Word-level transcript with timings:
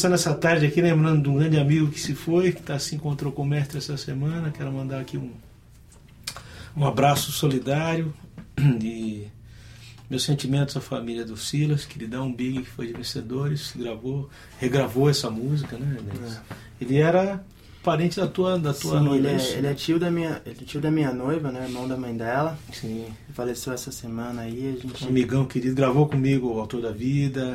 Começando 0.00 0.14
essa 0.14 0.32
tarde 0.32 0.64
aqui, 0.64 0.80
lembrando 0.80 1.24
de 1.24 1.28
um 1.28 1.34
grande 1.34 1.58
amigo 1.58 1.90
que 1.90 2.00
se 2.00 2.14
foi, 2.14 2.52
que 2.52 2.62
tá, 2.62 2.78
se 2.78 2.94
encontrou 2.96 3.30
com 3.30 3.42
o 3.42 3.44
mestre 3.44 3.76
essa 3.76 3.98
semana. 3.98 4.50
Quero 4.50 4.72
mandar 4.72 4.98
aqui 4.98 5.18
um, 5.18 5.30
um 6.74 6.86
abraço 6.86 7.30
solidário 7.30 8.10
e 8.82 9.26
meus 10.08 10.22
sentimentos 10.22 10.74
à 10.74 10.80
família 10.80 11.22
do 11.22 11.36
Silas, 11.36 11.84
queridão 11.84 12.32
Big, 12.32 12.62
que 12.62 12.70
foi 12.70 12.86
de 12.86 12.94
vencedores, 12.94 13.74
gravou, 13.76 14.30
regravou 14.58 15.10
essa 15.10 15.28
música, 15.28 15.76
né? 15.76 15.98
Denis? 16.00 16.40
Ele 16.80 16.96
era 16.96 17.44
parente 17.82 18.18
da 18.18 18.26
tua, 18.26 18.58
da 18.58 18.72
tua 18.72 19.00
Sim, 19.00 19.04
noiva. 19.04 19.28
ele 19.28 19.36
isso? 19.36 19.52
é, 19.52 19.58
ele 19.58 19.66
é 19.66 19.74
tio 19.74 19.98
da 19.98 20.10
minha, 20.10 20.40
ele 20.46 20.60
é 20.62 20.64
tio 20.64 20.80
da 20.80 20.90
minha 20.90 21.12
noiva, 21.12 21.52
né? 21.52 21.64
Irmão 21.64 21.86
da 21.86 21.98
mãe 21.98 22.16
dela. 22.16 22.58
Sim. 22.72 23.04
Faleceu 23.34 23.70
essa 23.74 23.92
semana 23.92 24.40
aí, 24.40 24.78
a 24.78 24.80
gente. 24.80 25.04
Um 25.04 25.08
amigão 25.08 25.44
querido, 25.44 25.74
gravou 25.74 26.08
comigo 26.08 26.54
o 26.54 26.58
Autor 26.58 26.80
da 26.80 26.90
Vida 26.90 27.54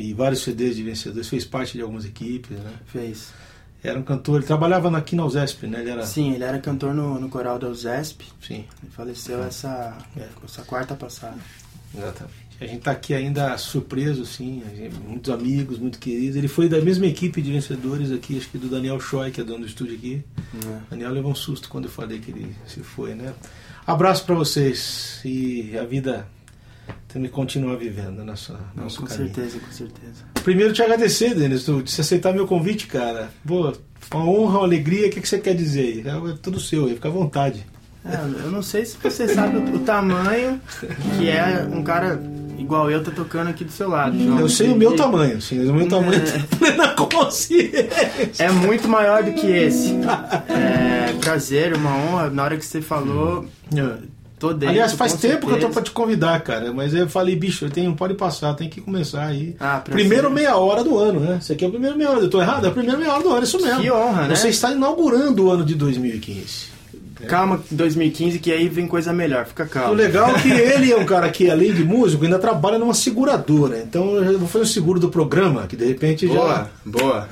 e 0.00 0.12
vários 0.14 0.42
CDs 0.42 0.76
de 0.76 0.82
vencedores, 0.82 1.28
fez 1.28 1.44
parte 1.44 1.74
de 1.74 1.82
algumas 1.82 2.04
equipes, 2.04 2.56
né? 2.58 2.72
Fez. 2.86 3.32
Era 3.82 3.98
um 3.98 4.02
cantor, 4.02 4.36
ele 4.36 4.46
trabalhava 4.46 4.94
aqui 4.96 5.16
na 5.16 5.24
USESP, 5.24 5.66
né? 5.66 5.80
Ele 5.80 5.90
era. 5.90 6.04
Sim, 6.04 6.32
ele 6.34 6.44
era 6.44 6.58
cantor 6.58 6.92
no, 6.94 7.18
no 7.18 7.28
coral 7.30 7.58
da 7.58 7.68
USESP. 7.68 8.26
Sim, 8.46 8.64
Ele 8.82 8.90
faleceu 8.92 9.42
essa, 9.42 9.96
É. 10.16 10.26
essa 10.44 10.62
quarta 10.62 10.94
passada. 10.94 11.36
exatamente. 11.96 12.40
A 12.60 12.66
gente 12.66 12.82
tá 12.82 12.90
aqui 12.90 13.14
ainda 13.14 13.56
surpreso, 13.56 14.26
sim, 14.26 14.62
gente- 14.76 14.94
muitos 14.96 15.32
amigos, 15.32 15.78
muito 15.78 15.98
queridos. 15.98 16.36
Ele 16.36 16.46
foi 16.46 16.68
da 16.68 16.78
mesma 16.78 17.06
equipe 17.06 17.40
de 17.40 17.50
vencedores 17.52 18.12
aqui, 18.12 18.36
acho 18.36 18.50
que 18.50 18.58
do 18.58 18.68
Daniel 18.68 19.00
Choi, 19.00 19.30
que 19.30 19.40
é 19.40 19.44
dono 19.44 19.60
do 19.60 19.66
estúdio 19.66 19.94
aqui. 19.96 20.22
né? 20.66 20.82
Daniel 20.90 21.10
levou 21.12 21.32
um 21.32 21.34
susto 21.34 21.70
quando 21.70 21.86
eu 21.86 21.90
falei 21.90 22.18
que 22.18 22.30
ele 22.30 22.54
se 22.66 22.80
foi, 22.80 23.14
né? 23.14 23.32
Abraço 23.86 24.26
para 24.26 24.34
vocês 24.34 25.22
e 25.24 25.74
a 25.78 25.84
vida 25.84 26.28
tem 27.12 27.22
que 27.22 27.28
continuar 27.28 27.76
vivendo 27.76 28.24
nossa, 28.24 28.58
Não, 28.74 28.84
nosso 28.84 29.00
com 29.00 29.06
caminho. 29.06 29.34
certeza, 29.34 29.58
com 29.58 29.72
certeza. 29.72 30.24
Primeiro 30.44 30.72
te 30.72 30.82
agradecer, 30.82 31.34
Denis, 31.34 31.64
tu, 31.64 31.82
de 31.82 31.90
se 31.90 32.00
aceitar 32.00 32.32
meu 32.32 32.46
convite, 32.46 32.86
cara. 32.86 33.30
Pô, 33.46 33.72
uma 34.12 34.24
honra, 34.24 34.58
uma 34.58 34.64
alegria, 34.64 35.08
o 35.08 35.10
que, 35.10 35.20
que 35.20 35.28
você 35.28 35.38
quer 35.38 35.54
dizer? 35.54 36.04
É 36.06 36.34
tudo 36.40 36.60
seu, 36.60 36.88
fica 36.88 37.08
à 37.08 37.10
vontade. 37.10 37.66
É, 38.04 38.14
eu 38.44 38.50
não 38.50 38.62
sei 38.62 38.84
se 38.86 38.96
você 39.02 39.28
sabe 39.28 39.58
o, 39.58 39.76
o 39.76 39.78
tamanho 39.80 40.58
que 41.18 41.28
é 41.28 41.68
um 41.70 41.82
cara 41.82 42.18
igual 42.56 42.90
eu 42.90 43.02
tá 43.02 43.10
tocando 43.10 43.48
aqui 43.48 43.64
do 43.64 43.72
seu 43.72 43.88
lado. 43.90 44.18
João. 44.18 44.40
Eu 44.40 44.48
sei 44.48 44.70
o 44.70 44.76
meu 44.76 44.96
tamanho, 44.96 45.40
sim, 45.42 45.68
o 45.68 45.74
meu 45.74 45.86
tamanho 45.88 46.22
tá 46.58 46.76
na 46.76 46.88
consciência. 46.94 47.88
É 48.38 48.50
muito 48.50 48.88
maior 48.88 49.22
do 49.22 49.32
que 49.32 49.46
esse. 49.46 49.92
É 50.48 51.12
prazer, 51.20 51.74
uma 51.74 51.94
honra. 51.94 52.30
Na 52.30 52.44
hora 52.44 52.56
que 52.56 52.64
você 52.64 52.80
falou, 52.80 53.46
tô 54.40 54.52
dentro. 54.52 54.70
Aliás, 54.70 54.92
faz 54.94 55.12
tempo 55.14 55.46
que 55.46 55.52
eu 55.52 55.56
tô 55.56 55.60
certeza. 55.60 55.72
pra 55.74 55.82
te 55.82 55.90
convidar, 55.92 56.40
cara, 56.40 56.72
mas 56.72 56.92
eu 56.94 57.08
falei, 57.08 57.36
bicho, 57.36 57.66
eu 57.66 57.70
tenho, 57.70 57.94
pode 57.94 58.14
passar, 58.14 58.54
tem 58.54 58.68
que 58.68 58.80
começar 58.80 59.26
aí. 59.26 59.54
Ah, 59.60 59.80
Primeiro 59.84 60.30
meia 60.30 60.56
hora 60.56 60.82
do 60.82 60.98
ano, 60.98 61.20
né? 61.20 61.38
Isso 61.40 61.52
aqui 61.52 61.64
é 61.64 61.68
o 61.68 61.70
primeiro 61.70 61.96
meia 61.96 62.10
hora, 62.10 62.20
eu 62.20 62.30
tô 62.30 62.40
errado? 62.40 62.64
É 62.64 62.68
a 62.68 62.72
primeira 62.72 62.98
meia 62.98 63.12
hora 63.12 63.22
do 63.22 63.30
ano, 63.30 63.44
isso 63.44 63.60
mesmo. 63.62 63.80
Que 63.82 63.90
honra, 63.92 64.26
né? 64.26 64.34
Você 64.34 64.48
está 64.48 64.72
inaugurando 64.72 65.44
o 65.46 65.50
ano 65.50 65.64
de 65.64 65.74
2015. 65.74 66.70
Calma, 67.28 67.60
2015, 67.70 68.38
que 68.38 68.50
aí 68.50 68.66
vem 68.66 68.86
coisa 68.86 69.12
melhor. 69.12 69.44
Fica 69.44 69.64
O 69.64 69.68
calmo. 69.68 69.92
legal 69.92 70.30
é 70.30 70.40
que 70.40 70.48
ele 70.50 70.90
é 70.90 70.96
um 70.96 71.04
cara 71.04 71.28
que, 71.28 71.50
além 71.50 71.74
de 71.74 71.84
músico, 71.84 72.24
ainda 72.24 72.38
trabalha 72.38 72.78
numa 72.78 72.94
seguradora. 72.94 73.78
Então 73.78 74.16
eu 74.16 74.38
vou 74.38 74.48
fazer 74.48 74.64
o 74.64 74.66
seguro 74.66 74.98
do 74.98 75.10
programa, 75.10 75.66
que 75.66 75.76
de 75.76 75.84
repente 75.84 76.26
já. 76.26 76.32
Boa, 76.32 76.70
boa, 76.86 77.28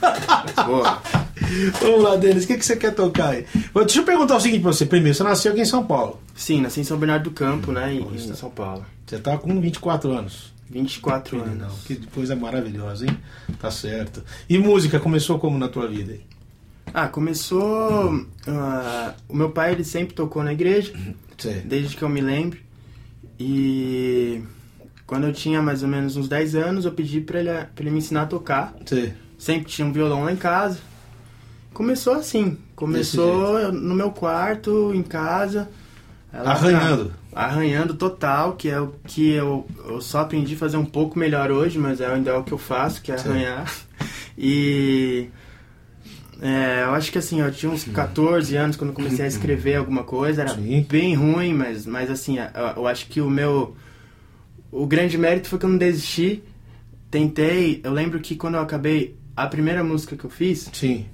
boa. 0.66 0.99
Vamos 1.81 2.02
lá, 2.02 2.17
Denis, 2.17 2.44
o 2.44 2.46
que, 2.46 2.58
que 2.58 2.64
você 2.64 2.76
quer 2.76 2.94
tocar 2.94 3.31
aí? 3.31 3.46
Deixa 3.75 4.00
eu 4.00 4.05
perguntar 4.05 4.37
o 4.37 4.40
seguinte 4.40 4.62
pra 4.62 4.73
você. 4.73 4.87
Primeiro, 4.87 5.17
você 5.17 5.23
nasceu 5.23 5.52
aqui 5.52 5.61
em 5.61 5.64
São 5.64 5.85
Paulo. 5.85 6.20
Sim, 6.35 6.61
nasci 6.61 6.81
em 6.81 6.85
São 6.85 6.99
Bernardo 6.99 7.25
do 7.25 7.31
Campo, 7.31 7.73
né? 7.73 7.94
Em, 7.94 8.00
em 8.00 8.35
São 8.35 8.50
Paulo. 8.50 8.85
Você 9.06 9.19
tá 9.19 9.37
com 9.38 9.61
24 9.61 10.12
anos. 10.12 10.52
24 10.70 11.40
anos. 11.43 11.58
Não, 11.58 11.69
que 11.87 11.99
é 12.31 12.35
maravilhosa, 12.35 13.06
hein? 13.06 13.17
Tá 13.58 13.70
certo. 13.70 14.23
E 14.49 14.58
música 14.58 15.00
começou 15.00 15.38
como 15.38 15.58
na 15.58 15.69
tua 15.69 15.88
vida 15.88 16.12
aí? 16.12 16.20
Ah, 16.93 17.08
começou. 17.08 18.25
ah, 18.46 19.14
o 19.29 19.37
meu 19.37 19.50
pai 19.50 19.73
ele 19.73 19.84
sempre 19.84 20.14
tocou 20.14 20.43
na 20.43 20.52
igreja, 20.52 20.93
Você. 21.37 21.62
desde 21.64 21.96
que 21.96 22.02
eu 22.02 22.08
me 22.08 22.20
lembro. 22.20 22.58
E 23.38 24.43
quando 25.06 25.26
eu 25.26 25.32
tinha 25.32 25.62
mais 25.62 25.82
ou 25.82 25.88
menos 25.88 26.17
uns 26.17 26.29
10 26.29 26.55
anos, 26.55 26.84
eu 26.84 26.93
pedi 26.93 27.20
pra 27.20 27.41
ele, 27.41 27.50
pra 27.50 27.69
ele 27.79 27.91
me 27.91 27.99
ensinar 27.99 28.23
a 28.23 28.26
tocar. 28.26 28.75
Você. 28.84 29.14
Sempre 29.38 29.70
tinha 29.70 29.87
um 29.87 29.93
violão 29.93 30.25
lá 30.25 30.32
em 30.32 30.37
casa. 30.37 30.79
Começou 31.78 32.14
assim. 32.14 32.58
Começou 32.75 33.70
no 33.72 33.94
meu 33.94 34.10
quarto, 34.10 34.92
em 34.92 35.00
casa. 35.04 35.69
Ela- 36.32 36.50
Arranhando. 36.50 37.12
Arranhando 37.32 37.94
total, 37.94 38.54
que 38.54 38.69
é 38.69 38.80
o 38.80 38.92
que 39.06 39.30
eu, 39.30 39.64
eu 39.86 40.00
só 40.00 40.22
aprendi 40.22 40.54
a 40.54 40.58
fazer 40.58 40.76
um 40.76 40.84
pouco 40.84 41.16
melhor 41.16 41.52
hoje, 41.52 41.78
mas 41.78 42.00
é 42.00 42.06
ainda 42.12 42.32
é 42.32 42.34
o 42.36 42.42
que 42.42 42.50
eu 42.50 42.58
faço, 42.58 43.00
que 43.00 43.12
é 43.12 43.16
Sim. 43.16 43.28
arranhar. 43.28 43.72
E 44.36 45.28
É, 46.42 46.82
eu 46.84 46.90
acho 46.94 47.12
que 47.12 47.19
assim, 47.19 47.40
eu 47.40 47.50
tinha 47.52 47.70
uns 47.70 47.84
14 47.84 48.56
anos 48.56 48.76
quando 48.76 48.92
comecei 48.92 49.24
a 49.24 49.28
escrever 49.28 49.76
alguma 49.76 50.02
coisa, 50.02 50.42
era 50.42 50.54
Sim. 50.54 50.84
bem 50.88 51.14
ruim, 51.14 51.54
mas, 51.54 51.86
mas 51.86 52.10
assim, 52.10 52.38
eu, 52.38 52.44
eu 52.76 52.86
acho 52.88 53.06
que 53.06 53.20
o 53.20 53.31
meu. 53.31 53.76
O 54.72 54.84
grande 54.84 55.16
mérito 55.16 55.48
foi 55.48 55.60
que 55.60 55.64
eu 55.64 55.70
não 55.70 55.78
desisti. 55.78 56.42
Tentei, 57.08 57.81
eu 57.84 57.92
lembro 57.92 58.19
que 58.19 58.34
quando 58.34 58.54
eu 58.56 58.60
acabei 58.62 59.16
a 59.36 59.46
primeira 59.46 59.84
música 59.84 60.16
que 60.16 60.24
eu 60.24 60.31
fiz, 60.31 60.69
Sim. 60.72 61.06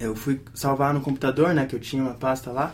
Eu 0.00 0.16
fui 0.16 0.40
salvar 0.54 0.92
no 0.94 1.00
computador, 1.00 1.52
né, 1.54 1.66
que 1.66 1.76
eu 1.76 1.80
tinha 1.80 2.02
uma 2.02 2.14
pasta 2.14 2.50
lá. 2.50 2.72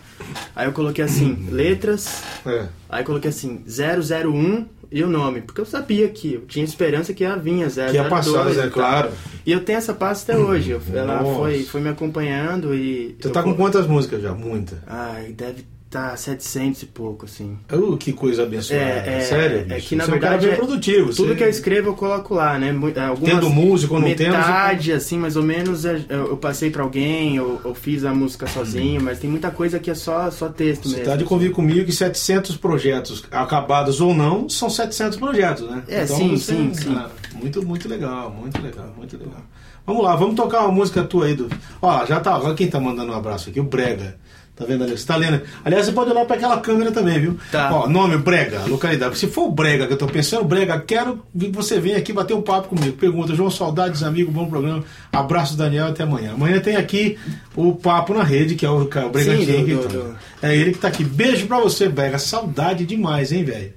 Aí 0.55 0.67
eu 0.67 0.73
coloquei 0.73 1.05
assim, 1.05 1.49
letras, 1.51 2.23
É. 2.47 2.69
aí 2.89 3.03
eu 3.03 3.07
coloquei 3.07 3.29
assim, 3.31 3.63
001 3.67 4.67
e 4.91 5.03
o 5.03 5.09
nome, 5.09 5.41
porque 5.43 5.61
eu 5.61 5.67
sabia 5.67 6.09
que 6.09 6.35
eu 6.35 6.43
tinha 6.47 6.65
esperança 6.65 7.13
que 7.13 7.25
ia 7.25 7.35
vir 7.37 7.65
a 7.65 7.69
002. 7.69 7.91
Que 7.91 7.97
ia 7.97 8.05
passar, 8.09 8.57
é 8.67 8.71
claro. 8.71 9.11
E 9.45 9.51
eu 9.53 9.61
tenho 9.65 9.79
essa 9.79 9.93
pasta 9.93 10.33
até 10.33 10.41
hoje. 10.41 10.71
eu- 10.71 10.81
ela 10.95 11.21
Nossa. 11.23 11.35
foi, 11.39 11.63
foi 11.65 11.81
me 11.81 11.89
acompanhando 11.89 12.73
e. 12.75 13.17
Você 13.21 13.29
eu 13.29 13.33
tá 13.33 13.43
com 13.43 13.51
co- 13.51 13.57
quantas 13.57 13.87
músicas 13.87 14.23
já? 14.23 14.33
Muita. 14.33 14.83
Ai, 14.87 15.33
deve 15.33 15.67
estar 15.87 16.17
700 16.17 16.83
e 16.83 16.87
pouco, 16.87 17.25
assim. 17.27 17.57
Uh, 17.73 17.97
que 17.97 18.13
coisa 18.13 18.43
abençoada. 18.43 18.83
É, 18.83 19.19
é, 19.19 19.21
Sério, 19.21 19.59
é 19.59 19.63
bicho. 19.77 19.89
que, 19.89 19.97
na 19.97 20.05
Você 20.05 20.11
é 20.11 20.15
um 20.15 20.19
verdade, 20.19 20.49
é- 20.51 20.57
produtivo. 20.57 21.15
Tudo 21.15 21.29
você- 21.29 21.35
que 21.37 21.45
eu 21.45 21.49
escrevo 21.49 21.89
eu 21.91 21.95
coloco 21.95 22.35
lá, 22.35 22.59
né? 22.59 22.73
Mu- 22.73 22.93
Algumas, 22.97 23.35
Tendo 23.35 23.49
músico 23.51 23.95
ou 23.95 24.01
não 24.01 24.09
tendo, 24.09 24.19
você- 24.33 24.37
Metade, 24.37 24.93
assim, 24.93 25.17
mais 25.19 25.37
ou 25.37 25.43
menos, 25.45 25.85
é- 25.85 26.05
eu, 26.09 26.37
passei 26.37 26.71
pra 26.71 26.83
alguém, 26.83 27.37
eu, 27.37 27.61
eu 27.65 27.75
fiz 27.75 28.05
a 28.05 28.13
música 28.13 28.47
sozinho, 28.49 29.01
mas 29.01 29.21
tem 29.21 29.31
muita 29.31 29.51
coisa 29.51 29.79
que 29.79 29.91
é 29.91 29.95
só, 29.95 30.31
só 30.31 30.49
texto 30.49 30.89
Você 30.89 30.97
mesmo. 30.97 31.11
tá 31.13 31.17
de 31.17 31.25
convir 31.25 31.53
comigo 31.53 31.87
que 31.87 31.93
700 31.93 32.57
projetos, 32.57 33.25
acabados 33.31 34.01
ou 34.01 34.13
não, 34.15 34.49
são 34.49 34.69
700 34.69 35.17
projetos, 35.17 35.69
né? 35.71 35.83
É, 35.89 36.05
sim, 36.07 36.37
você- 36.37 36.53
sim, 36.53 36.75
sim. 36.75 36.95
cara, 36.95 37.11
muito, 37.41 37.65
muito 37.65 37.89
legal, 37.89 38.31
muito 38.31 38.61
legal, 38.61 38.93
muito 38.97 39.17
legal. 39.17 39.41
Vamos 39.87 40.03
lá, 40.03 40.17
vamos 40.17 40.35
tocar 40.35 40.63
uma 40.63 40.73
música 40.73 41.05
tua 41.05 41.27
aí 41.27 41.35
do. 41.35 41.49
Ó, 41.81 42.05
já 42.07 42.19
tá, 42.19 42.37
olha 42.41 42.55
quem 42.57 42.67
tá 42.69 42.81
mandando 42.81 43.13
um 43.13 43.15
abraço 43.15 43.51
aqui, 43.51 43.61
o 43.61 43.65
Brega. 43.65 44.17
Tá 44.57 44.65
vendo 44.65 44.85
ali? 44.85 44.97
Você 44.97 45.07
tá 45.07 45.17
lendo? 45.17 45.43
Aliás, 45.63 45.85
você 45.85 45.93
pode 45.93 46.11
olhar 46.11 46.25
pra 46.25 46.35
aquela 46.37 46.59
câmera 46.61 46.91
também, 46.91 47.21
viu? 47.21 47.37
Tá. 47.53 47.71
Ó, 47.75 47.87
nome 47.87 48.17
Brega, 48.17 48.63
localidade. 48.67 49.19
Se 49.19 49.27
for 49.27 49.49
o 49.49 49.51
Brega 49.51 49.87
que 49.87 49.93
eu 49.93 49.99
tô 49.99 50.07
pensando, 50.07 50.45
Brega, 50.45 50.81
quero 50.81 51.23
que 51.39 51.51
você 51.51 51.79
venha 51.79 51.99
aqui 51.99 52.11
bater 52.11 52.33
um 52.33 52.41
papo 52.41 52.69
comigo. 52.69 52.97
Pergunta, 52.97 53.35
João, 53.35 53.51
saudades, 53.51 54.03
amigo, 54.03 54.33
bom 54.33 54.47
programa. 54.49 54.83
Abraço, 55.13 55.59
Daniel, 55.59 55.89
até 55.89 56.05
amanhã. 56.05 56.33
Amanhã 56.33 56.59
tem 56.59 56.75
aqui 56.77 57.19
o 57.55 57.75
Papo 57.75 58.15
na 58.15 58.23
Rede, 58.23 58.55
que 58.55 58.65
é 58.65 58.71
o, 58.71 58.81
o 58.81 58.85
Bregantinho. 59.11 59.45
Sim, 59.59 59.65
que 59.67 59.75
do- 59.75 59.83
tá. 59.83 59.89
do- 59.89 60.17
É 60.43 60.57
ele 60.57 60.73
que 60.73 60.79
tá 60.79 60.89
aqui. 60.89 61.05
Beijo 61.05 61.47
pra 61.47 61.61
você, 61.61 61.87
Brega. 61.87 62.19
Saudade 62.19 62.87
demais, 62.87 63.33
hein, 63.33 63.45
velho? 63.45 63.75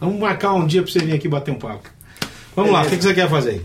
Vamos 0.00 0.18
marcar 0.18 0.54
um 0.54 0.66
dia 0.66 0.82
pra 0.82 0.90
você 0.90 0.98
vir 1.00 1.12
aqui 1.12 1.28
bater 1.28 1.50
um 1.50 1.56
papo. 1.58 1.90
Vamos 2.56 2.72
lá, 2.72 2.80
o 2.82 2.86
que, 2.86 2.96
que 2.96 3.02
você 3.04 3.12
quer 3.12 3.28
fazer 3.28 3.50
aí? 3.50 3.62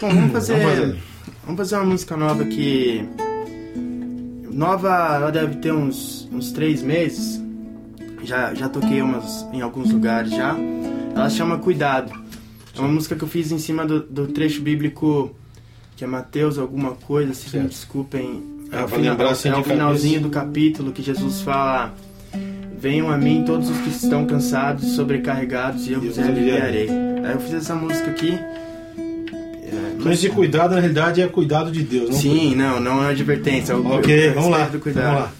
Bom, 0.00 0.08
vamos 0.08 0.32
fazer, 0.32 0.54
Vamos 0.58 0.78
fazer. 0.78 0.96
vamos 1.44 1.56
fazer 1.58 1.76
uma 1.76 1.84
música 1.84 2.16
nova 2.16 2.44
que. 2.44 3.08
Nova, 4.54 5.16
ela 5.16 5.30
deve 5.32 5.56
ter 5.56 5.72
uns, 5.72 6.28
uns 6.32 6.52
três 6.52 6.82
meses. 6.82 7.42
Já, 8.22 8.54
já 8.54 8.68
toquei 8.68 9.02
umas 9.02 9.46
em 9.52 9.60
alguns 9.60 9.90
lugares 9.90 10.30
já. 10.30 10.56
Ela 11.14 11.28
chama 11.28 11.58
Cuidado. 11.58 12.12
É 12.76 12.80
uma 12.80 12.88
música 12.88 13.14
que 13.14 13.22
eu 13.22 13.28
fiz 13.28 13.50
em 13.52 13.58
cima 13.58 13.84
do, 13.84 14.00
do 14.00 14.26
trecho 14.28 14.62
bíblico 14.62 15.34
que 15.96 16.02
é 16.02 16.06
Mateus 16.08 16.58
alguma 16.58 16.92
coisa, 16.92 17.32
se 17.34 17.48
Certo. 17.50 17.62
me 17.64 17.68
desculpem. 17.68 18.42
É, 18.72 18.78
Ah, 18.78 18.84
o, 18.84 18.88
final- 18.88 19.02
lembrar, 19.12 19.30
assim, 19.30 19.48
é 19.48 19.56
o 19.56 19.62
finalzinho 19.62 20.20
do 20.20 20.28
capítulo 20.30 20.90
que 20.92 21.02
Jesus 21.02 21.40
fala: 21.42 21.94
Venham 22.76 23.10
a 23.12 23.16
mim 23.16 23.44
todos 23.46 23.68
os 23.70 23.76
que 23.78 23.90
estão 23.90 24.24
cansados, 24.26 24.84
sobrecarregados, 24.96 25.86
e 25.86 25.92
eu 25.92 25.98
eu 25.98 26.00
vos 26.08 26.16
vos 26.16 26.18
aliviarei. 26.26 26.88
Aí 26.88 27.32
eu 27.34 27.40
fiz 27.40 27.54
essa 27.54 27.74
música 27.76 28.10
aqui. 28.10 28.36
Então 30.04 30.12
esse 30.12 30.28
cuidado, 30.28 30.74
na 30.74 30.80
realidade, 30.80 31.22
é 31.22 31.26
cuidado 31.26 31.72
de 31.72 31.82
Deus, 31.82 32.10
não 32.10 32.16
Sim, 32.18 32.54
não, 32.54 32.78
não 32.78 32.92
é 32.92 32.94
uma 32.94 33.08
advertência. 33.08 33.72
é 33.72 33.76
Ok, 33.76 34.30
vamos 34.32 34.50
lá. 34.50 34.66
cuidado. 34.66 35.04
Vamos 35.04 35.20
lá. 35.22 35.32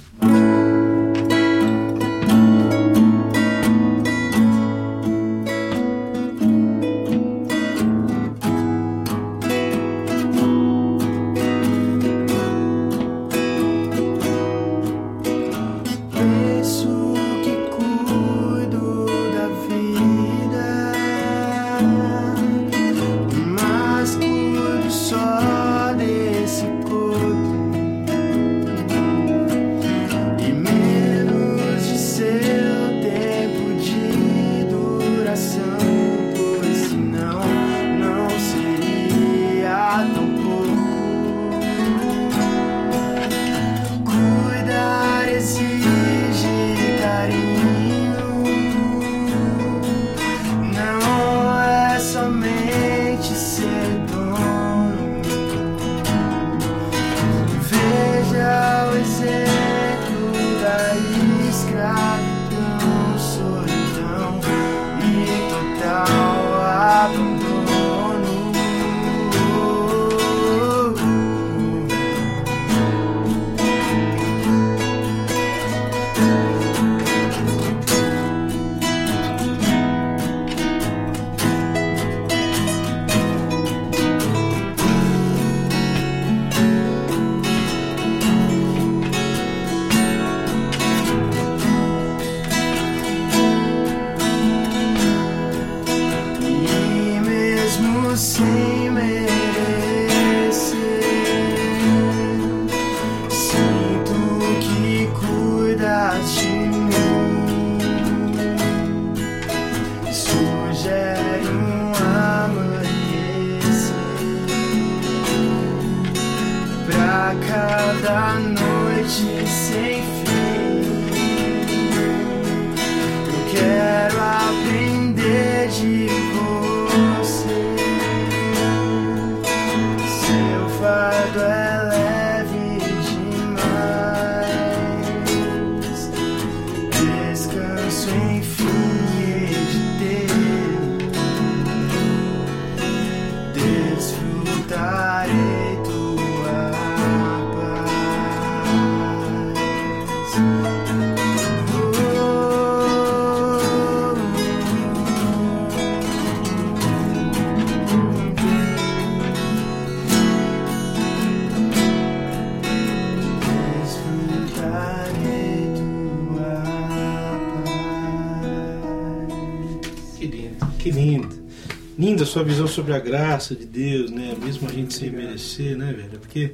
Sua 172.34 172.42
visão 172.42 172.66
sobre 172.66 172.92
a 172.92 172.98
graça 172.98 173.54
de 173.54 173.64
Deus, 173.64 174.10
né? 174.10 174.34
Mesmo 174.42 174.68
a 174.68 174.72
gente 174.72 174.92
sem 174.92 175.08
merecer, 175.08 175.76
né, 175.76 175.92
velho? 175.92 176.18
Porque 176.18 176.50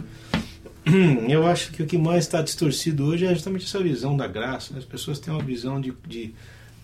eu 1.27 1.47
acho 1.47 1.73
que 1.73 1.83
o 1.83 1.87
que 1.87 1.97
mais 1.97 2.25
está 2.25 2.43
distorcido 2.43 3.07
hoje 3.07 3.25
é 3.25 3.33
justamente 3.33 3.65
essa 3.65 3.83
visão 3.83 4.15
da 4.15 4.27
graça. 4.27 4.75
Né? 4.75 4.81
As 4.81 4.85
pessoas 4.85 5.19
têm 5.19 5.33
uma 5.33 5.43
visão 5.43 5.81
de, 5.81 5.95
de, 6.07 6.35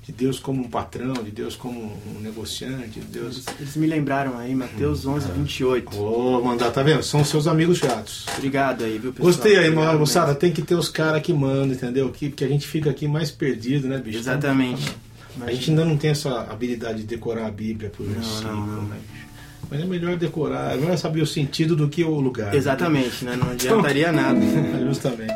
de, 0.03 0.13
Deus 0.13 0.39
como 0.39 0.63
um 0.63 0.71
patrão, 0.71 1.13
de 1.13 1.31
Deus 1.31 1.55
como 1.55 1.93
um 2.17 2.21
negociante, 2.21 3.01
de 3.01 3.07
Deus... 3.07 3.45
Eles 3.61 3.77
me 3.77 3.87
lembraram 3.87 4.39
aí, 4.39 4.55
Mateus 4.55 5.05
11, 5.05 5.31
28. 5.31 5.95
Ô, 5.95 6.39
oh, 6.39 6.43
mandar, 6.43 6.71
tá 6.71 6.83
vendo? 6.83 7.03
São 7.03 7.23
seus 7.23 7.47
amigos 7.47 7.77
chatos. 7.77 8.25
Obrigado 8.39 8.83
aí, 8.83 8.99
viu, 8.99 9.13
pessoal? 9.13 9.31
Gostei 9.31 9.59
aí, 9.59 9.71
moçada. 9.71 10.35
Tem 10.35 10.51
que 10.51 10.63
ter 10.63 10.75
os 10.75 10.89
caras 10.89 11.21
que 11.21 11.35
mandam, 11.35 11.73
entendeu? 11.73 12.11
Que, 12.11 12.31
que 12.31 12.43
a 12.43 12.49
gente 12.49 12.67
fica 12.67 12.89
aqui 12.89 13.07
mais 13.07 13.31
perdido, 13.31 13.89
né, 13.89 13.99
bicho? 13.99 14.21
Exatamente. 14.21 14.91
A 15.41 15.53
gente 15.53 15.71
ainda 15.71 15.85
não 15.85 15.97
tem 15.97 16.11
essa 16.11 16.41
habilidade 16.43 17.01
de 17.01 17.07
decorar 17.07 17.47
a 17.47 17.51
Bíblia 17.51 17.91
por 17.95 18.07
versículo, 18.07 18.55
não, 18.55 18.67
não. 18.67 18.83
né? 18.83 18.97
Mas 19.71 19.81
é 19.81 19.85
melhor 19.85 20.17
decorar, 20.17 20.75
é 20.75 20.77
melhor 20.77 20.97
saber 20.97 21.21
o 21.21 21.27
sentido 21.27 21.75
do 21.75 21.89
que 21.89 22.05
o 22.05 22.21
lugar. 22.21 22.55
Exatamente, 22.55 23.25
né? 23.25 23.37
Não 23.37 23.51
adiantaria 23.51 24.11
então, 24.11 24.23
nada. 24.23 24.41
Justamente. 24.87 25.35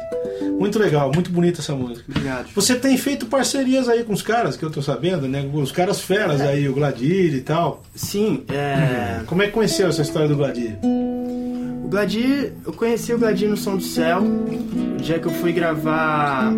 Muito 0.59 0.79
legal, 0.79 1.11
muito 1.13 1.31
bonita 1.31 1.61
essa 1.61 1.75
música. 1.75 2.05
Obrigado. 2.09 2.49
Você 2.55 2.77
tem 2.77 2.97
feito 2.97 3.27
parcerias 3.27 3.89
aí 3.89 4.05
com 4.05 4.13
os 4.13 4.23
caras, 4.23 4.57
que 4.57 4.63
eu 4.63 4.71
tô 4.71 4.83
sabendo, 4.83 5.27
né? 5.27 5.49
Os 5.53 5.73
caras 5.73 6.01
feras 6.01 6.41
aí, 6.43 6.69
o 6.69 6.75
Gladir 6.75 7.35
e 7.35 7.41
tal. 7.41 7.83
Sim, 7.95 8.45
é. 8.49 9.23
Como 9.27 9.43
é 9.43 9.47
que 9.47 9.53
conheceu 9.53 9.89
essa 9.89 10.03
história 10.03 10.29
do 10.29 10.37
Gladir? 10.37 10.79
O 10.83 11.89
Gladir, 11.89 12.53
eu 12.65 12.73
conheci 12.73 13.13
o 13.13 13.19
Gladir 13.19 13.49
no 13.49 13.57
Som 13.57 13.77
do 13.77 13.83
Céu, 13.83 14.23
o 14.23 15.03
dia 15.03 15.19
que 15.19 15.27
eu 15.27 15.33
fui 15.33 15.51
gravar 15.51 16.53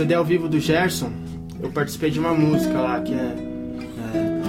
CD 0.00 0.14
ao 0.14 0.24
vivo 0.24 0.48
do 0.48 0.58
Gerson. 0.58 1.12
Eu 1.62 1.70
participei 1.70 2.10
de 2.10 2.18
uma 2.18 2.32
música 2.32 2.80
lá 2.80 3.02
que 3.02 3.12
é 3.12 3.36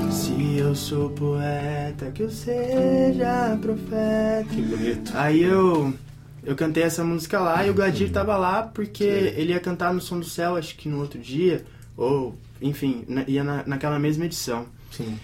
se 0.09 0.57
eu 0.57 0.73
sou 0.73 1.09
poeta, 1.09 2.09
que 2.11 2.23
eu 2.23 2.29
seja 2.29 3.57
profeta. 3.61 4.45
Que 4.49 4.61
bonito. 4.61 5.11
Aí 5.13 5.43
eu 5.43 5.93
eu 6.41 6.55
cantei 6.55 6.83
essa 6.83 7.03
música 7.03 7.37
lá 7.37 7.67
e 7.67 7.69
o 7.69 7.73
Gladir 7.73 8.13
tava 8.13 8.37
lá 8.37 8.63
porque 8.63 9.03
Sim. 9.03 9.41
ele 9.41 9.51
ia 9.51 9.59
cantar 9.59 9.93
no 9.93 9.99
Som 9.99 10.19
do 10.19 10.25
Céu, 10.25 10.55
acho 10.55 10.73
que 10.77 10.87
no 10.87 11.01
outro 11.01 11.19
dia, 11.19 11.65
ou 11.97 12.33
enfim, 12.61 13.03
na, 13.09 13.25
ia 13.27 13.43
na, 13.43 13.63
naquela 13.67 13.99
mesma 13.99 14.23
edição. 14.23 14.67
Sim. 14.89 15.19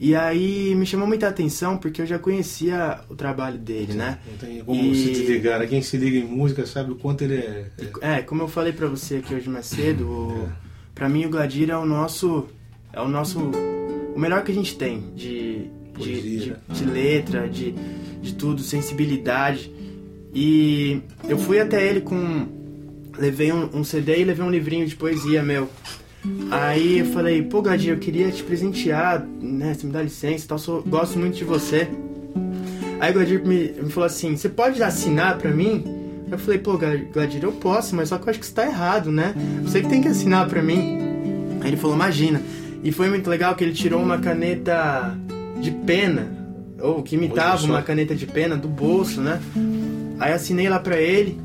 E 0.00 0.16
aí 0.16 0.74
me 0.74 0.84
chamou 0.84 1.06
muita 1.06 1.28
atenção 1.28 1.76
porque 1.76 2.02
eu 2.02 2.06
já 2.06 2.18
conhecia 2.18 3.00
o 3.08 3.14
trabalho 3.14 3.58
dele, 3.58 3.92
Sim, 3.92 3.98
né? 3.98 4.18
Não 4.28 4.36
tem 4.36 4.64
como 4.64 4.82
e... 4.82 4.96
se 4.96 5.10
desligar. 5.12 5.60
Né? 5.60 5.66
Quem 5.66 5.80
se 5.80 5.96
liga 5.96 6.18
em 6.18 6.24
música 6.24 6.66
sabe 6.66 6.92
o 6.92 6.96
quanto 6.96 7.22
ele 7.22 7.36
é. 7.36 7.66
É, 8.00 8.12
é 8.14 8.22
como 8.22 8.42
eu 8.42 8.48
falei 8.48 8.72
para 8.72 8.88
você 8.88 9.16
aqui 9.16 9.34
hoje 9.34 9.48
mais 9.48 9.66
cedo, 9.66 10.08
o... 10.08 10.48
é. 10.48 10.52
para 10.94 11.08
mim 11.08 11.24
o 11.24 11.30
Gladir 11.30 11.70
é 11.70 11.76
o 11.76 11.86
nosso 11.86 12.48
é 12.92 13.00
o 13.00 13.08
nosso 13.08 13.38
o 14.14 14.18
melhor 14.18 14.44
que 14.44 14.52
a 14.52 14.54
gente 14.54 14.76
tem 14.76 15.12
de, 15.14 15.70
de, 15.98 16.38
de, 16.38 16.50
né? 16.50 16.56
de, 16.68 16.84
letra, 16.84 17.48
de, 17.48 17.74
de 18.20 18.34
tudo, 18.34 18.62
sensibilidade. 18.62 19.72
E 20.34 21.00
eu 21.28 21.38
fui 21.38 21.60
até 21.60 21.86
ele 21.86 22.00
com. 22.00 22.60
Levei 23.16 23.52
um, 23.52 23.78
um 23.78 23.84
CD 23.84 24.20
e 24.20 24.24
levei 24.24 24.44
um 24.44 24.50
livrinho 24.50 24.86
de 24.86 24.96
poesia 24.96 25.42
meu. 25.42 25.68
Aí 26.50 27.00
eu 27.00 27.06
falei, 27.06 27.42
pô 27.42 27.62
Gadir, 27.62 27.92
eu 27.92 27.98
queria 27.98 28.30
te 28.30 28.42
presentear, 28.42 29.26
né? 29.40 29.74
Você 29.74 29.86
me 29.86 29.92
dá 29.92 30.02
licença 30.02 30.46
tal, 30.46 30.58
sou, 30.58 30.82
gosto 30.82 31.18
muito 31.18 31.36
de 31.36 31.44
você. 31.44 31.88
Aí 33.00 33.10
o 33.10 33.14
Gadir 33.14 33.44
me, 33.44 33.72
me 33.72 33.90
falou 33.90 34.06
assim, 34.06 34.36
você 34.36 34.48
pode 34.48 34.82
assinar 34.82 35.38
pra 35.38 35.50
mim? 35.50 35.84
Eu 36.30 36.38
falei, 36.38 36.58
pô, 36.58 36.78
Gladir, 36.78 37.42
eu 37.42 37.52
posso, 37.52 37.94
mas 37.96 38.08
só 38.08 38.18
que 38.18 38.26
eu 38.26 38.30
acho 38.30 38.38
que 38.38 38.46
você 38.46 38.54
tá 38.54 38.64
errado, 38.64 39.10
né? 39.10 39.34
Você 39.64 39.82
que 39.82 39.88
tem 39.88 40.00
que 40.00 40.08
assinar 40.08 40.48
pra 40.48 40.62
mim. 40.62 40.98
Aí 41.60 41.68
ele 41.68 41.76
falou, 41.76 41.96
imagina. 41.96 42.40
E 42.82 42.90
foi 42.90 43.08
muito 43.08 43.28
legal 43.28 43.54
que 43.54 43.62
ele 43.62 43.72
tirou 43.72 44.00
uma 44.02 44.18
caneta 44.18 45.16
de 45.60 45.70
pena, 45.70 46.26
ou 46.80 47.02
que 47.02 47.16
imitava 47.16 47.64
uma 47.64 47.82
caneta 47.82 48.14
de 48.14 48.26
pena 48.26 48.56
do 48.56 48.66
bolso, 48.66 49.20
né? 49.20 49.40
Aí 50.18 50.32
assinei 50.32 50.68
lá 50.68 50.78
pra 50.78 50.96
ele. 51.00 51.38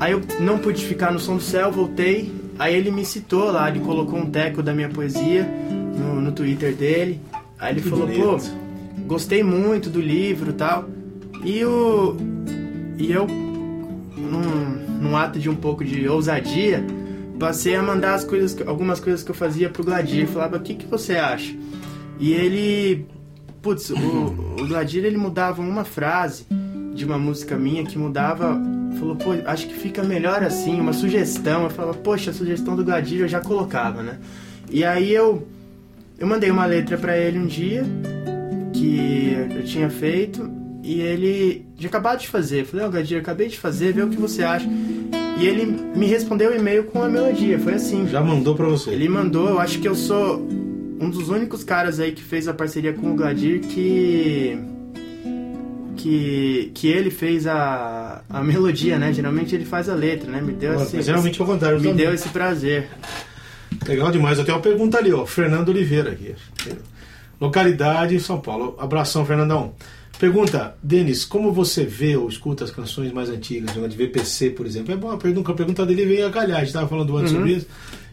Aí 0.00 0.12
eu 0.12 0.20
não 0.40 0.58
pude 0.58 0.84
ficar 0.84 1.12
no 1.12 1.18
som 1.18 1.36
do 1.36 1.42
céu, 1.42 1.70
voltei. 1.70 2.32
Aí 2.58 2.74
ele 2.74 2.90
me 2.90 3.04
citou 3.04 3.50
lá, 3.50 3.68
ele 3.68 3.80
colocou 3.80 4.18
um 4.18 4.30
teco 4.30 4.62
da 4.62 4.72
minha 4.72 4.88
poesia 4.88 5.48
no, 5.96 6.20
no 6.20 6.32
Twitter 6.32 6.74
dele. 6.74 7.20
Aí 7.58 7.74
ele 7.74 7.82
que 7.82 7.88
falou, 7.88 8.06
bonito. 8.06 8.22
pô, 8.22 8.38
gostei 9.06 9.42
muito 9.42 9.88
do 9.88 10.00
livro 10.00 10.50
e 10.50 10.54
tal. 10.54 10.88
E 11.44 11.64
o. 11.64 12.16
E 12.98 13.10
eu, 13.10 13.26
num, 13.26 15.00
num 15.00 15.16
ato 15.16 15.38
de 15.38 15.48
um 15.48 15.56
pouco 15.56 15.84
de 15.84 16.08
ousadia, 16.08 16.84
passei 17.38 17.74
a 17.74 17.82
mandar 17.82 18.14
as 18.14 18.24
coisas, 18.24 18.56
algumas 18.66 19.00
coisas 19.00 19.24
que 19.24 19.30
eu 19.30 19.34
fazia 19.34 19.68
pro 19.68 19.82
Gladir, 19.82 20.28
falava, 20.28 20.58
o 20.58 20.60
que, 20.60 20.74
que 20.74 20.86
você 20.86 21.16
acha? 21.16 21.52
E 22.20 22.32
ele, 22.32 23.06
putz, 23.60 23.90
o, 23.90 23.96
o 23.96 24.68
Gladir 24.68 25.04
ele 25.04 25.16
mudava 25.16 25.60
uma 25.60 25.84
frase 25.84 26.46
de 26.94 27.04
uma 27.04 27.18
música 27.18 27.56
minha 27.56 27.84
que 27.84 27.98
mudava, 27.98 28.60
falou, 28.98 29.16
pô, 29.16 29.30
acho 29.46 29.66
que 29.66 29.74
fica 29.74 30.02
melhor 30.02 30.42
assim, 30.42 30.80
uma 30.80 30.92
sugestão. 30.92 31.64
Eu 31.64 31.70
falava, 31.70 31.98
poxa, 31.98 32.30
a 32.30 32.34
sugestão 32.34 32.76
do 32.76 32.84
Gladir 32.84 33.20
eu 33.20 33.28
já 33.28 33.40
colocava, 33.40 34.02
né? 34.02 34.18
E 34.70 34.84
aí 34.84 35.12
eu, 35.12 35.46
eu 36.18 36.26
mandei 36.26 36.50
uma 36.50 36.66
letra 36.66 36.96
para 36.96 37.16
ele 37.16 37.38
um 37.38 37.46
dia 37.46 37.84
que 38.72 39.36
eu 39.54 39.64
tinha 39.64 39.90
feito 39.90 40.50
e 40.82 41.00
ele 41.00 41.66
tinha 41.76 41.88
acabado 41.88 42.20
de 42.20 42.28
fazer. 42.28 42.60
Eu 42.60 42.66
falei, 42.66 42.86
ó, 42.86 42.88
oh, 42.88 42.92
Gladir, 42.92 43.18
acabei 43.18 43.48
de 43.48 43.58
fazer, 43.58 43.92
vê 43.92 44.02
o 44.02 44.08
que 44.08 44.16
você 44.16 44.42
acha. 44.42 44.68
E 45.38 45.46
ele 45.46 45.66
me 45.96 46.06
respondeu 46.06 46.50
o 46.50 46.54
e-mail 46.54 46.84
com 46.84 47.02
a 47.02 47.08
melodia, 47.08 47.58
foi 47.58 47.74
assim. 47.74 48.06
Já 48.08 48.20
mandou 48.20 48.54
para 48.54 48.66
você? 48.66 48.90
Ele 48.90 49.08
mandou, 49.08 49.48
eu 49.48 49.58
acho 49.58 49.80
que 49.80 49.88
eu 49.88 49.94
sou 49.94 50.38
um 51.00 51.10
dos 51.10 51.28
únicos 51.28 51.64
caras 51.64 51.98
aí 51.98 52.12
que 52.12 52.22
fez 52.22 52.46
a 52.46 52.54
parceria 52.54 52.92
com 52.92 53.10
o 53.10 53.14
Gladir 53.16 53.60
que 53.60 54.56
que, 56.02 56.72
que 56.74 56.88
ele 56.88 57.10
fez 57.10 57.46
a, 57.46 58.22
a 58.28 58.42
melodia, 58.42 58.98
né? 58.98 59.12
Geralmente 59.12 59.54
ele 59.54 59.64
faz 59.64 59.88
a 59.88 59.94
letra, 59.94 60.28
né? 60.30 60.40
Me 60.40 60.52
deu 60.52 60.74
esse, 60.74 61.00
geralmente 61.00 61.40
é 61.40 61.44
o 61.44 61.46
contrário. 61.46 61.78
Me 61.78 61.88
também. 61.88 62.04
deu 62.04 62.12
esse 62.12 62.28
prazer. 62.28 62.88
Legal 63.86 64.10
demais. 64.10 64.38
Eu 64.38 64.44
tenho 64.44 64.56
uma 64.56 64.62
pergunta 64.62 64.98
ali, 64.98 65.12
ó. 65.12 65.24
Fernando 65.24 65.68
Oliveira 65.68 66.10
aqui. 66.10 66.34
Localidade 67.40 68.18
São 68.18 68.40
Paulo. 68.40 68.76
Abração, 68.78 69.24
Fernandão. 69.24 69.74
Pergunta, 70.18 70.76
Denis, 70.82 71.24
como 71.24 71.52
você 71.52 71.84
vê 71.84 72.16
ou 72.16 72.28
escuta 72.28 72.64
as 72.64 72.70
canções 72.70 73.12
mais 73.12 73.28
antigas, 73.28 73.72
de 73.72 73.96
VPC, 73.96 74.50
por 74.50 74.66
exemplo? 74.66 74.92
É 74.92 74.96
boa 74.96 75.16
pergunta, 75.16 75.50
a 75.50 75.54
pergunta 75.54 75.86
dele 75.86 76.04
veio 76.04 76.26
a 76.26 76.30
calhar, 76.30 76.58
a 76.58 76.60
gente 76.60 76.68
estava 76.68 76.86
falando 76.86 77.16
antes 77.16 77.32
uhum. 77.32 77.38
sobre 77.38 77.54
isso. 77.54 77.66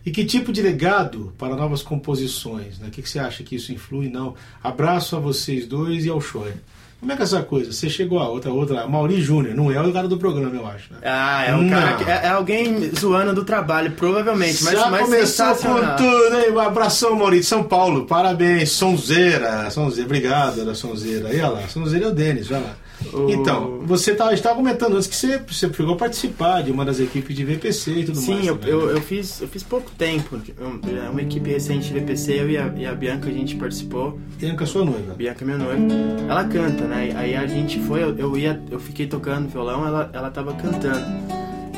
E 0.06 0.12
que 0.12 0.26
tipo 0.26 0.52
de 0.52 0.62
legado 0.62 1.34
para 1.38 1.56
novas 1.56 1.84
composições? 1.84 2.80
Né? 2.80 2.88
O 2.88 2.92
que, 2.92 3.02
que 3.02 3.10
você 3.10 3.20
acha 3.20 3.44
que 3.44 3.56
isso 3.56 3.72
influi? 3.72 4.10
Não. 4.10 4.34
Abraço 4.64 5.16
a 5.16 5.20
vocês 5.20 5.68
dois 5.68 6.06
e 6.06 6.10
ao 6.10 6.22
Shoy. 6.22 6.52
Como 7.00 7.14
é 7.14 7.16
que 7.16 7.22
é 7.22 7.26
essa 7.26 7.42
coisa? 7.42 7.72
Você 7.72 7.90
chegou 7.90 8.20
a 8.20 8.28
outra, 8.28 8.52
outra, 8.52 8.86
Mauri 8.86 9.22
Júnior, 9.22 9.56
não 9.56 9.72
é 9.72 9.82
o 9.82 9.94
cara 9.94 10.08
do 10.08 10.18
programa, 10.18 10.54
eu 10.54 10.68
acho. 10.68 10.92
Né? 10.92 11.00
Ah, 11.04 11.46
é 11.46 11.56
um 11.56 11.70
cara 11.70 11.94
que, 11.94 12.04
é, 12.04 12.22
é, 12.24 12.28
alguém 12.28 12.92
zoando 12.94 13.34
do 13.34 13.46
trabalho, 13.46 13.92
provavelmente. 13.92 14.62
Mas, 14.66 14.74
Já 14.74 14.90
mas 14.90 15.02
começou 15.04 15.56
com 15.56 15.96
tudo, 15.96 16.40
hein? 16.40 16.52
Um 16.52 16.60
abração, 16.60 17.16
Mauri, 17.16 17.40
de 17.40 17.46
São 17.46 17.64
Paulo, 17.64 18.06
parabéns, 18.06 18.72
Sonzeira, 18.72 19.70
Sonzeira, 19.72 20.06
obrigado, 20.06 20.66
da 20.66 20.76
Sonzeira. 20.76 21.34
E 21.34 21.40
olha 21.40 21.62
lá, 21.62 21.68
Sonzeira 21.70 22.06
é 22.06 22.10
o 22.10 22.12
Denis, 22.12 22.48
vai 22.48 22.60
lá. 22.60 22.76
O... 23.14 23.30
Então, 23.30 23.80
você 23.86 24.14
tá, 24.14 24.34
estava 24.34 24.56
comentando 24.56 24.96
antes 24.96 25.08
que 25.08 25.16
você, 25.16 25.40
você 25.40 25.72
chegou 25.74 25.94
a 25.94 25.98
participar 25.98 26.62
de 26.62 26.72
uma 26.72 26.84
das 26.84 27.00
equipes 27.00 27.36
de 27.36 27.46
VPC 27.46 27.92
e 27.92 28.06
tudo 28.06 28.18
Sim, 28.18 28.32
mais. 28.32 28.44
Sim, 28.44 28.50
eu, 28.50 28.56
né? 28.56 28.62
eu, 28.68 28.90
eu, 28.92 29.02
fiz, 29.02 29.42
eu 29.42 29.48
fiz 29.48 29.64
pouco 29.64 29.90
tempo. 29.92 30.40
É 30.58 31.10
uma 31.10 31.22
equipe 31.22 31.50
recente 31.50 31.92
de 31.92 32.00
VPC, 32.00 32.42
eu 32.42 32.50
e 32.50 32.58
a, 32.58 32.72
e 32.76 32.86
a 32.86 32.94
Bianca 32.94 33.30
a 33.30 33.32
gente 33.32 33.56
participou. 33.56 34.20
Bianca, 34.38 34.66
sua 34.66 34.84
noiva? 34.84 35.14
Bianca, 35.14 35.46
minha 35.46 35.58
noiva. 35.58 35.82
Ela 36.28 36.44
canta, 36.46 36.86
né? 36.86 37.14
Aí 37.16 37.36
a 37.36 37.48
gente 37.48 37.80
foi, 37.80 38.04
eu, 38.04 38.16
eu, 38.18 38.38
ia, 38.38 38.62
eu 38.70 38.80
fiquei 38.80 39.08
tocando 39.08 39.48
violão, 39.48 39.88
ela, 39.88 40.10
ela 40.14 40.30
tava 40.30 40.54
cantando. 40.54 41.06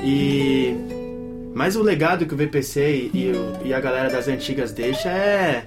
E. 0.04 0.76
Mas 1.54 1.76
o 1.76 1.84
legado 1.84 2.26
que 2.26 2.34
o 2.34 2.38
VPC 2.38 3.12
e, 3.14 3.32
e, 3.66 3.74
a 3.74 3.80
galera 3.80 4.10
das 4.10 4.28
antigas 4.30 4.72
deixa 4.72 5.10
é, 5.10 5.66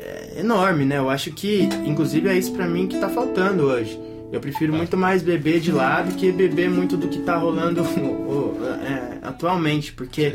é 0.00 0.40
enorme, 0.40 0.86
né? 0.86 0.96
Eu 0.96 1.10
acho 1.10 1.30
que, 1.32 1.68
inclusive, 1.84 2.28
é 2.28 2.36
isso 2.36 2.52
pra 2.52 2.66
mim 2.66 2.86
que 2.86 2.98
tá 2.98 3.08
faltando 3.08 3.64
hoje 3.64 4.05
eu 4.32 4.40
prefiro 4.40 4.72
tá. 4.72 4.78
muito 4.78 4.96
mais 4.96 5.22
beber 5.22 5.60
de 5.60 5.70
lá 5.72 6.02
do 6.02 6.14
que 6.14 6.32
beber 6.32 6.70
muito 6.70 6.96
do 6.96 7.08
que 7.08 7.20
tá 7.20 7.36
rolando 7.36 7.82
é, 8.84 9.18
atualmente, 9.22 9.92
porque 9.92 10.34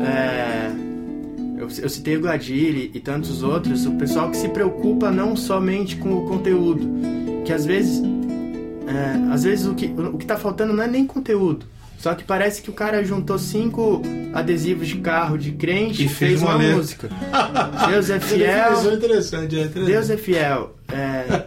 é, 0.00 0.70
eu, 1.58 1.68
eu, 1.82 1.88
citei 1.88 2.16
o 2.16 2.20
Gladir 2.20 2.90
e, 2.94 3.00
tantos 3.00 3.42
outros, 3.42 3.86
o 3.86 3.92
pessoal 3.92 4.30
que 4.30 4.36
se 4.36 4.48
preocupa 4.48 5.10
não 5.10 5.36
somente 5.36 5.96
com 5.96 6.12
o 6.12 6.26
conteúdo, 6.26 6.88
que 7.44 7.52
às 7.52 7.64
vezes, 7.64 8.02
é, 8.86 9.32
às 9.32 9.44
vezes 9.44 9.66
o 9.66 9.74
que, 9.74 9.86
o 9.86 10.16
que 10.16 10.26
tá 10.26 10.36
faltando 10.36 10.72
não 10.72 10.82
é 10.82 10.88
nem 10.88 11.06
conteúdo, 11.06 11.66
só 11.98 12.14
que 12.14 12.24
parece 12.24 12.62
que 12.62 12.70
o 12.70 12.72
cara 12.72 13.02
juntou 13.02 13.38
cinco 13.38 14.02
adesivos 14.32 14.86
de 14.86 14.98
carro 14.98 15.38
de 15.38 15.52
crente 15.52 16.04
e 16.04 16.08
fez, 16.08 16.42
uma, 16.42 16.56
uma 16.56 16.74
música. 16.74 17.08
Deus 17.88 18.10
é 18.10 18.20
fiel. 18.20 18.46
É 18.46 18.68
é. 19.56 19.66
Deus 19.66 20.10
é 20.10 20.16
fiel. 20.16 20.76
É, 20.88 21.46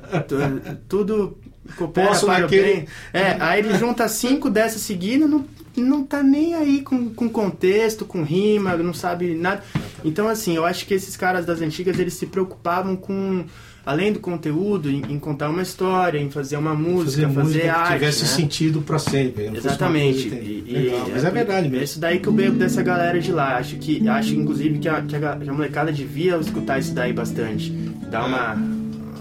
tudo 0.88 1.38
coopera 1.76 2.08
Posso 2.10 2.26
para 2.26 2.40
naquele... 2.40 2.86
É, 3.14 3.38
aí 3.40 3.60
ele 3.60 3.78
junta 3.78 4.08
cinco 4.08 4.50
dessas 4.50 4.82
seguidas, 4.82 5.30
não, 5.30 5.46
não 5.78 6.04
tá 6.04 6.22
nem 6.24 6.54
aí 6.56 6.82
com, 6.82 7.10
com 7.10 7.30
contexto, 7.30 8.06
com 8.06 8.24
rima, 8.24 8.76
não 8.78 8.94
sabe 8.94 9.34
nada. 9.36 9.64
Então, 10.04 10.28
assim, 10.28 10.56
eu 10.56 10.66
acho 10.66 10.86
que 10.86 10.94
esses 10.94 11.16
caras 11.18 11.46
das 11.46 11.62
antigas, 11.62 11.98
eles 12.00 12.14
se 12.14 12.26
preocupavam 12.26 12.96
com, 12.96 13.44
além 13.86 14.14
do 14.14 14.20
conteúdo, 14.20 14.90
em, 14.90 15.02
em 15.10 15.20
contar 15.20 15.50
uma 15.50 15.62
história, 15.62 16.18
em 16.18 16.30
fazer 16.30 16.56
uma 16.58 16.74
música, 16.74 17.28
fazer, 17.28 17.42
música 17.44 17.64
que 17.64 17.70
arte. 17.70 17.94
tivesse 17.94 18.22
né? 18.24 18.28
sentido 18.30 18.82
pra 18.82 18.98
sempre. 19.00 19.48
uma 19.48 19.58
Exatamente. 19.58 20.30
que 20.30 20.36
E- 20.36 20.64
e- 20.68 21.12
Mas 21.12 21.24
é 21.26 21.32
verdade 21.32 21.68
É 21.68 21.70
mesmo. 21.70 21.84
isso 21.84 22.00
daí 22.00 22.20
que 22.20 22.28
eu 22.28 22.34
bebo 22.34 22.58
dessa 22.58 22.82
galera 22.82 23.20
de 23.20 23.32
lá. 23.32 23.58
Acho 23.58 23.76
que, 23.78 24.08
acho 24.08 24.34
inclusive 24.36 24.80
que 24.80 24.88
a, 24.88 25.02
que 25.02 25.16
a, 25.16 25.36
que 25.36 25.50
a 25.50 25.54
molecada 25.54 25.92
devia 25.92 26.38
escutar 26.38 26.80
isso 26.80 26.94
daí 26.94 27.12
bastante. 27.14 27.72
Dar 28.10 28.26
uma, 28.26 28.54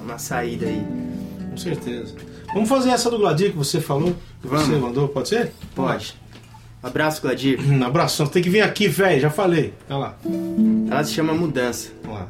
uma 0.05 0.19
saída 0.19 0.67
aí. 0.67 0.83
Com 1.51 1.57
certeza. 1.57 2.15
Vamos 2.55 2.69
fazer 2.69 2.91
essa 2.91 3.11
do 3.11 3.19
Gladir 3.19 3.51
que 3.53 3.57
você 3.59 3.81
falou? 3.81 4.15
Que 4.41 4.49
Vamos. 4.49 4.67
você 4.67 4.77
mandou, 4.77 5.09
pode 5.09 5.29
ser? 5.29 5.53
Pode. 5.75 6.15
Abraço, 6.83 7.21
Gladir. 7.23 7.59
Um 7.61 7.83
abraço, 7.85 8.27
tem 8.29 8.43
que 8.43 8.51
vir 8.51 8.63
aqui, 8.63 8.89
velho, 8.89 9.21
já 9.21 9.31
falei. 9.31 9.75
Olha 9.89 9.99
lá. 9.99 10.17
Ela 10.91 11.05
se 11.05 11.13
chama 11.13 11.35
Mudança. 11.35 11.91
Vamos 12.03 12.21
lá. 12.21 12.29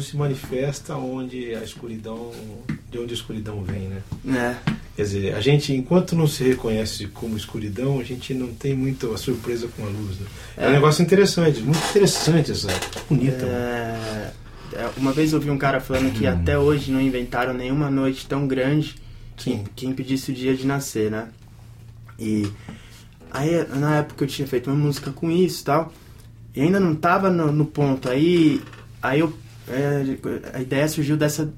Luz 0.00 0.06
se 0.06 0.16
manifesta 0.16 0.96
onde 0.96 1.54
a 1.54 1.62
escuridão, 1.62 2.30
de 2.90 2.98
onde 2.98 3.12
a 3.12 3.16
escuridão 3.16 3.62
vem, 3.62 3.88
né? 3.88 4.02
É. 4.66 4.72
Quer 4.96 5.02
dizer, 5.02 5.34
a 5.34 5.40
gente, 5.40 5.72
enquanto 5.74 6.16
não 6.16 6.26
se 6.26 6.42
reconhece 6.42 7.06
como 7.08 7.36
escuridão, 7.36 8.00
a 8.00 8.02
gente 8.04 8.34
não 8.34 8.48
tem 8.48 8.74
muito 8.74 9.12
a 9.12 9.18
surpresa 9.18 9.68
com 9.76 9.84
a 9.84 9.88
luz. 9.88 10.18
Né? 10.18 10.26
É. 10.56 10.66
um 10.66 10.70
É. 10.70 10.72
negócio 10.72 11.02
interessante, 11.02 11.60
muito 11.60 11.78
interessante 11.90 12.50
essa, 12.50 12.68
bonita. 13.08 13.44
mano. 13.46 13.52
É, 13.58 14.32
é, 14.72 14.90
uma 14.96 15.12
vez 15.12 15.32
eu 15.32 15.40
vi 15.40 15.50
um 15.50 15.58
cara 15.58 15.80
falando 15.80 16.12
que 16.12 16.26
Hum. 16.26 16.32
até 16.32 16.58
hoje 16.58 16.90
não 16.90 17.00
inventaram 17.00 17.52
nenhuma 17.54 17.90
noite 17.90 18.26
tão 18.26 18.46
grande 18.46 18.96
que, 19.36 19.62
que 19.76 19.86
impedisse 19.86 20.30
o 20.32 20.34
dia 20.34 20.54
de 20.54 20.66
nascer, 20.66 21.10
né? 21.10 21.28
E 22.18 22.50
aí 23.30 23.66
na 23.78 23.98
época 23.98 24.24
eu 24.24 24.28
tinha 24.28 24.46
feito 24.48 24.70
uma 24.70 24.76
música 24.76 25.10
com 25.12 25.30
isso 25.30 25.62
e 25.62 25.64
tal, 25.64 25.92
e 26.54 26.60
ainda 26.60 26.78
não 26.80 26.94
tava 26.94 27.30
no, 27.30 27.50
no 27.52 27.64
ponto. 27.64 28.08
Aí, 28.10 28.60
aí 29.02 29.20
eu, 29.20 29.32
é, 29.72 30.04
a 30.54 30.60
ideia 30.60 30.88
surgiu 30.88 31.16
dessa, 31.16 31.48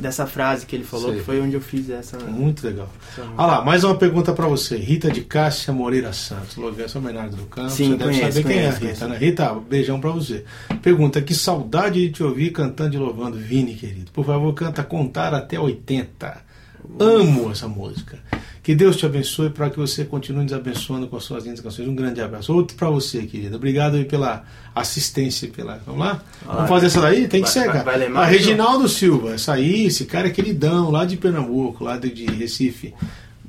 dessa 0.00 0.26
frase 0.26 0.66
que 0.66 0.76
ele 0.76 0.84
falou, 0.84 1.10
Sei. 1.10 1.18
que 1.18 1.24
foi 1.24 1.40
onde 1.40 1.54
eu 1.54 1.60
fiz 1.60 1.88
essa. 1.90 2.18
Muito 2.18 2.66
legal. 2.66 2.88
essa 3.12 3.22
Olha 3.22 3.46
lá, 3.46 3.64
mais 3.64 3.82
uma 3.84 3.94
pergunta 3.96 4.32
pra 4.32 4.46
você. 4.46 4.76
Rita 4.76 5.10
de 5.10 5.22
Cássia 5.22 5.72
Moreira 5.72 6.12
Santos, 6.12 6.56
Lourenço 6.56 6.98
Homenagem 6.98 7.36
do 7.36 7.46
Campo. 7.46 7.70
Sim, 7.70 7.92
você 7.92 7.96
deve 7.96 8.04
conheço, 8.10 8.32
saber 8.32 8.48
quem 8.48 8.58
é 8.58 8.68
a 8.68 8.72
conheço, 8.72 8.80
Rita, 8.80 9.06
conheço. 9.06 9.08
né? 9.08 9.26
Rita, 9.26 9.54
beijão 9.54 10.00
pra 10.00 10.10
você. 10.10 10.44
Pergunta: 10.82 11.22
que 11.22 11.34
saudade 11.34 12.00
de 12.00 12.12
te 12.12 12.22
ouvir 12.22 12.50
cantando 12.50 12.94
e 12.94 12.98
louvando, 12.98 13.36
Vini, 13.38 13.74
querido. 13.74 14.10
Por 14.12 14.24
favor, 14.24 14.52
canta 14.54 14.82
Contar 14.82 15.34
até 15.34 15.58
80. 15.58 16.50
Amo 16.98 17.50
essa 17.50 17.68
música. 17.68 18.18
Que 18.62 18.74
Deus 18.74 18.96
te 18.96 19.06
abençoe 19.06 19.48
para 19.48 19.70
que 19.70 19.78
você 19.78 20.04
continue 20.04 20.42
nos 20.44 20.52
abençoando 20.52 21.06
com 21.08 21.16
as 21.16 21.24
suas 21.24 21.44
lindas 21.44 21.60
canções. 21.60 21.88
Um 21.88 21.94
grande 21.94 22.20
abraço. 22.20 22.52
Outro 22.52 22.76
pra 22.76 22.90
você, 22.90 23.22
querido. 23.22 23.56
Obrigado 23.56 23.96
aí 23.96 24.04
pela 24.04 24.44
assistência. 24.74 25.48
Pela... 25.48 25.80
Vamos 25.86 26.00
lá? 26.00 26.22
Vamos 26.44 26.62
Ah, 26.64 26.66
fazer 26.66 26.86
essa 26.86 27.00
daí? 27.00 27.26
Tem 27.26 27.40
que 27.42 27.46
vai- 27.48 27.52
ser, 27.52 27.60
vai- 27.66 27.72
cara. 27.72 27.84
vai 27.98 28.06
a 28.06 28.10
mais, 28.10 28.30
Reginaldo 28.30 28.86
Silva. 28.88 29.32
Essa 29.32 29.54
aí, 29.54 29.86
esse 29.86 30.04
cara 30.04 30.28
é 30.28 30.30
queridão, 30.30 30.90
lá 30.90 31.04
de 31.06 31.16
Pernambuco, 31.16 31.84
lá 31.84 31.96
de 31.96 32.26
Recife. 32.26 32.92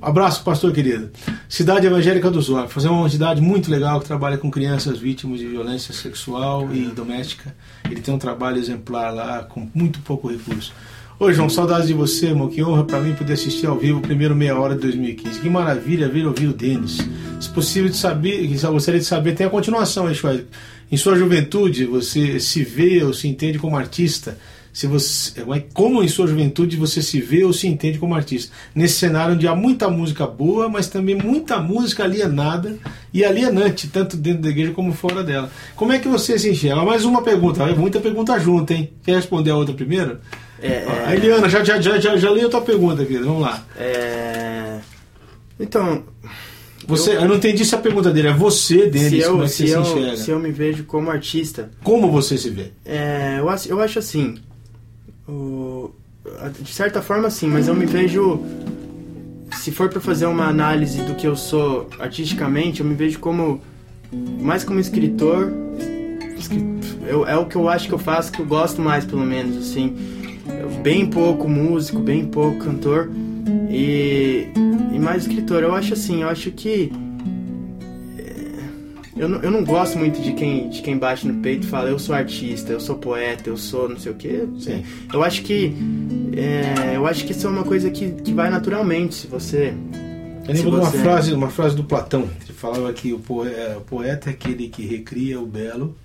Abraço, 0.02 0.44
pastor 0.44 0.72
querido. 0.74 1.12
Cidade 1.48 1.86
Evangélica 1.86 2.32
do 2.32 2.42
Zóio. 2.42 2.68
Fazer 2.70 2.88
uma 2.88 3.08
cidade 3.10 3.40
muito 3.42 3.70
legal 3.70 4.00
que 4.00 4.08
trabalha 4.08 4.38
com 4.38 4.50
crianças 4.50 4.98
vítimas 4.98 5.40
de 5.40 5.46
violência 5.46 5.94
sexual 5.94 6.74
e 6.74 6.86
doméstica. 6.86 7.54
Ele 7.86 8.02
tem 8.02 8.12
um 8.14 8.18
trabalho 8.18 8.58
exemplar 8.58 9.14
lá, 9.14 9.44
com 9.44 9.70
muito 9.76 10.00
pouco 10.00 10.28
recurso. 10.30 10.74
Oi, 11.24 11.36
João, 11.36 11.48
saudades 11.48 11.86
de 11.86 11.94
você, 11.94 12.30
irmão. 12.30 12.50
Que 12.50 12.64
honra 12.64 12.84
para 12.84 13.00
mim 13.00 13.14
poder 13.14 13.34
assistir 13.34 13.68
ao 13.68 13.78
vivo 13.78 14.00
o 14.00 14.02
primeiro 14.02 14.36
meia 14.36 14.58
hora 14.58 14.74
de 14.74 14.82
2015. 14.82 15.40
Que 15.40 15.52
maravilha 15.52 16.10
ver 16.10 16.26
ouvir 16.26 16.48
o 16.48 16.52
Denis. 16.52 16.98
Se 17.40 17.48
possível 17.48 17.92
de 17.92 17.96
saber, 17.96 18.48
gostaria 18.48 19.00
de 19.00 19.06
saber, 19.06 19.36
tem 19.36 19.46
a 19.46 19.50
continuação, 19.52 20.10
hein, 20.10 20.18
Em 20.92 20.98
sua 20.98 21.16
juventude, 21.16 21.86
você 21.86 22.40
se 22.40 22.64
vê 22.64 23.04
ou 23.04 23.14
se 23.14 23.28
entende 23.28 23.60
como 23.60 23.78
artista? 23.78 24.36
se 24.74 24.88
você, 24.88 25.44
como 25.74 26.02
em 26.02 26.08
sua 26.08 26.26
juventude 26.26 26.78
você 26.78 27.02
se 27.02 27.20
vê 27.20 27.44
ou 27.44 27.54
se 27.54 27.68
entende 27.68 28.00
como 28.00 28.16
artista. 28.16 28.52
Nesse 28.74 28.96
cenário 28.96 29.36
onde 29.36 29.48
há 29.48 29.54
muita 29.54 29.90
música 29.90 30.26
boa, 30.26 30.70
mas 30.70 30.88
também 30.88 31.14
muita 31.14 31.60
música 31.60 32.04
alienada 32.04 32.80
e 33.14 33.24
alienante, 33.24 33.90
tanto 33.90 34.18
dentro 34.18 34.42
da 34.42 34.50
igreja 34.50 34.72
como 34.72 34.94
fora 34.94 35.24
dela. 35.24 35.52
Como 35.76 35.92
é 35.92 36.00
que 36.00 36.08
você 36.08 36.40
se 36.40 36.50
enxerga? 36.50 36.84
Mais 36.84 37.06
uma 37.06 37.22
pergunta, 37.22 37.64
muita 37.76 38.00
pergunta 38.00 38.40
junto, 38.40 38.72
hein? 38.72 38.90
Quer 39.04 39.18
responder 39.18 39.52
a 39.52 39.58
outra 39.58 39.76
primeiro? 39.76 40.20
É, 40.62 40.68
é... 40.68 41.06
A 41.08 41.16
Eliana, 41.16 41.50
já, 41.50 41.64
já, 41.64 41.80
já, 41.82 42.00
já, 42.00 42.18
já 42.18 42.32
li 42.32 42.42
a 42.42 42.50
tua 42.50 42.62
pergunta, 42.62 43.06
querida, 43.06 43.26
vamos 43.26 43.42
lá. 43.42 43.64
É... 43.78 44.80
Então... 45.60 46.04
Você, 46.88 47.12
eu, 47.12 47.22
eu, 47.22 47.28
não 47.28 47.36
entendi 47.36 47.64
se 47.64 47.76
a 47.76 47.78
pergunta 47.78 48.12
dele 48.12 48.30
é 48.30 48.34
você, 48.34 48.88
Denis, 48.88 49.10
se 49.10 49.20
eu, 49.20 49.32
como 49.32 49.44
é 49.44 49.46
que 49.46 49.52
se 49.52 49.68
você 49.68 49.76
eu, 49.76 49.86
se 49.86 49.92
enxerga? 49.92 50.18
Se 50.18 50.32
eu 50.32 50.40
me 50.40 50.52
vejo 50.52 50.84
como 50.84 51.12
artista... 51.12 51.70
Como 51.84 52.12
você 52.12 52.38
se 52.38 52.50
vê? 52.50 52.72
É, 52.84 53.38
eu, 53.40 53.48
eu 53.70 53.80
acho 53.80 54.00
assim, 54.00 54.40
o, 55.28 55.92
de 56.60 56.72
certa 56.72 57.02
forma, 57.02 57.30
sim, 57.30 57.48
mas 57.48 57.68
eu 57.68 57.76
me 57.76 57.86
vejo. 57.86 58.44
Se 59.54 59.72
for 59.72 59.90
para 59.90 60.00
fazer 60.00 60.26
uma 60.26 60.48
análise 60.48 61.02
do 61.02 61.16
que 61.16 61.28
eu 61.28 61.36
sou 61.36 61.90
artisticamente, 62.00 62.82
eu 62.82 62.86
me 62.86 62.96
vejo 62.96 63.20
como. 63.20 63.62
Mais 64.12 64.64
como 64.64 64.80
escritor. 64.80 65.52
Eu, 67.08 67.26
é 67.26 67.38
o 67.38 67.46
que 67.46 67.56
eu 67.56 67.68
acho 67.68 67.88
que 67.88 67.94
eu 67.94 68.00
faço, 68.00 68.32
que 68.32 68.40
eu 68.40 68.46
gosto 68.46 68.82
mais, 68.82 69.06
pelo 69.06 69.26
menos, 69.26 69.58
assim. 69.58 70.21
Bem 70.82 71.06
pouco 71.06 71.48
músico, 71.48 72.00
bem 72.00 72.26
pouco 72.26 72.60
cantor. 72.60 73.10
E, 73.70 74.48
e 74.94 75.00
mais 75.00 75.24
escritor. 75.24 75.64
Eu 75.64 75.74
acho 75.74 75.94
assim, 75.94 76.22
eu 76.22 76.30
acho 76.30 76.52
que 76.52 76.92
eu 79.22 79.30
não, 79.30 79.40
eu 79.44 79.52
não 79.52 79.64
gosto 79.64 80.00
muito 80.00 80.20
de 80.20 80.34
quem, 80.34 80.68
de 80.68 80.82
quem 80.82 80.98
bate 80.98 81.28
no 81.28 81.44
peito 81.44 81.68
e 81.68 81.70
fala 81.70 81.90
eu 81.90 82.00
sou 82.00 82.16
artista, 82.16 82.72
eu 82.72 82.80
sou 82.80 82.96
poeta, 82.96 83.52
eu 83.52 83.56
sou 83.56 83.88
não 83.88 84.00
sei 84.00 84.12
o 84.12 84.16
quê. 84.16 84.48
Sim. 84.58 84.84
Eu 85.14 85.24
acho 85.24 85.44
que 85.44 85.72
é, 86.36 86.96
eu 86.96 87.06
acho 87.06 87.24
que 87.24 87.32
isso 87.32 87.46
é 87.46 87.50
uma 87.52 87.64
coisa 87.64 87.92
que, 87.92 88.10
que 88.14 88.34
vai 88.34 88.50
naturalmente 88.50 89.14
se 89.14 89.28
você. 89.28 89.76
Eu 90.48 90.56
lembro 90.56 90.72
de 90.72 90.78
uma 90.78 90.92
frase, 90.92 91.34
uma 91.34 91.50
frase 91.52 91.76
do 91.76 91.84
Platão, 91.84 92.28
que 92.44 92.52
falava 92.52 92.92
que 92.94 93.14
o 93.14 93.20
poeta, 93.20 93.56
é, 93.56 93.78
o 93.78 93.82
poeta 93.82 94.32
é 94.32 94.34
aquele 94.34 94.70
que 94.70 94.88
recria 94.88 95.40
o 95.40 95.46
belo, 95.46 95.96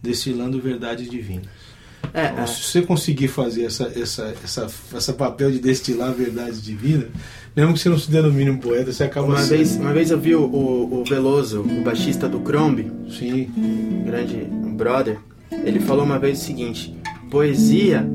destilando 0.00 0.60
verdades 0.60 1.10
divinas. 1.10 1.65
É, 2.12 2.26
então, 2.26 2.44
é. 2.44 2.46
Se 2.46 2.62
você 2.62 2.82
conseguir 2.82 3.28
fazer 3.28 3.64
essa, 3.64 3.92
essa, 3.94 4.34
essa, 4.42 4.66
essa 4.94 5.12
papel 5.12 5.50
de 5.50 5.58
destilar 5.58 6.12
verdades 6.12 6.62
divinas, 6.62 7.08
mesmo 7.54 7.72
que 7.72 7.80
você 7.80 7.88
não 7.88 7.98
se 7.98 8.10
denomine 8.10 8.50
um 8.50 8.58
poeta, 8.58 8.92
você 8.92 9.04
acaba 9.04 9.26
uma 9.26 9.38
sendo... 9.38 9.56
Vez, 9.56 9.76
uma 9.76 9.92
vez 9.92 10.10
eu 10.10 10.20
vi 10.20 10.34
o, 10.34 10.42
o, 10.42 11.00
o 11.00 11.04
Veloso, 11.04 11.60
o 11.60 11.82
baixista 11.82 12.28
do 12.28 12.40
Crombie, 12.40 12.90
Sim. 13.08 13.50
Um 13.56 14.04
grande 14.04 14.46
brother, 14.76 15.18
ele 15.64 15.80
falou 15.80 16.04
uma 16.04 16.18
vez 16.18 16.40
o 16.40 16.44
seguinte: 16.44 16.94
poesia 17.30 18.06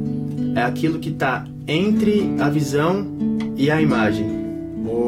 é 0.56 0.62
aquilo 0.62 1.00
que 1.00 1.10
está 1.10 1.46
entre 1.68 2.36
a 2.40 2.50
visão 2.50 3.08
e 3.56 3.72
a 3.72 3.82
imagem. 3.82 4.41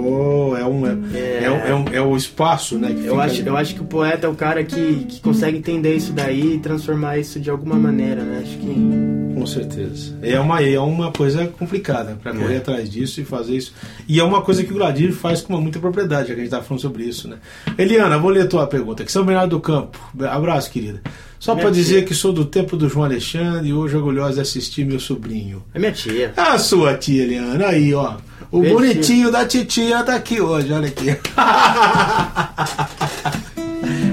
Oh, 0.06 0.56
é, 0.56 0.66
um, 0.66 0.86
é, 0.86 0.98
é, 1.16 1.70
é, 1.70 1.76
um, 1.76 1.86
é 1.94 2.02
o 2.02 2.16
espaço, 2.16 2.78
né? 2.78 2.96
eu, 3.06 3.20
acho, 3.20 3.42
eu 3.42 3.56
acho 3.56 3.76
que 3.76 3.82
o 3.82 3.86
poeta 3.86 4.28
é 4.28 4.30
o 4.30 4.36
cara 4.36 4.64
que, 4.64 5.06
que 5.06 5.22
consegue 5.22 5.58
entender 5.58 5.96
isso 5.96 6.12
daí 6.12 6.56
e 6.56 6.60
transformar 6.60 7.18
isso 7.18 7.40
de 7.40 7.50
alguma 7.50 7.76
maneira, 7.76 8.22
né? 8.24 8.42
Acho 8.44 8.58
que 8.58 9.24
com 9.44 9.48
certeza. 9.48 10.18
É 10.22 10.40
uma, 10.40 10.62
é 10.62 10.80
uma 10.80 11.12
coisa 11.12 11.48
complicada 11.48 12.18
para 12.22 12.34
correr 12.34 12.56
é. 12.56 12.58
atrás 12.58 12.90
disso 12.90 13.20
e 13.20 13.26
fazer 13.26 13.58
isso. 13.58 13.74
E 14.08 14.20
é 14.20 14.24
uma 14.24 14.42
coisa 14.42 14.64
que 14.64 14.72
o 14.72 14.76
Gladir 14.76 15.12
faz 15.12 15.42
com 15.42 15.60
muita 15.60 15.80
propriedade, 15.80 16.30
já 16.30 16.34
que 16.34 16.40
a 16.40 16.44
gente 16.44 16.54
está 16.54 16.62
falando 16.62 16.82
sobre 16.82 17.04
isso, 17.04 17.28
né? 17.28 17.38
Eliana, 17.78 18.18
vou 18.18 18.30
ler 18.30 18.44
a 18.44 18.48
tua 18.48 18.68
pergunta. 18.68 19.04
Que 19.04 19.12
São 19.12 19.26
Bernardo 19.26 19.50
do 19.50 19.60
Campo. 19.60 20.00
Abraço, 20.30 20.72
querida. 20.72 21.02
Só 21.40 21.56
para 21.56 21.70
dizer 21.72 22.06
que 22.06 22.16
sou 22.16 22.32
do 22.32 22.46
tempo 22.46 22.78
do 22.78 22.88
João 22.88 23.04
Alexandre 23.04 23.68
e 23.68 23.74
hoje 23.74 23.98
orgulhosa 23.98 24.36
de 24.36 24.42
assistir 24.42 24.86
meu 24.86 25.00
sobrinho. 25.00 25.62
É 25.74 25.80
minha 25.80 25.92
tia. 25.92 26.32
A 26.38 26.58
sua 26.58 26.96
tia, 26.96 27.24
Eliana. 27.24 27.68
Aí, 27.68 27.94
ó. 27.94 28.16
O 28.54 28.62
bonitinho 28.62 29.32
da 29.32 29.48
titia 29.48 30.04
tá 30.04 30.14
aqui 30.14 30.40
hoje, 30.40 30.72
olha 30.72 30.88
aqui. 30.88 31.08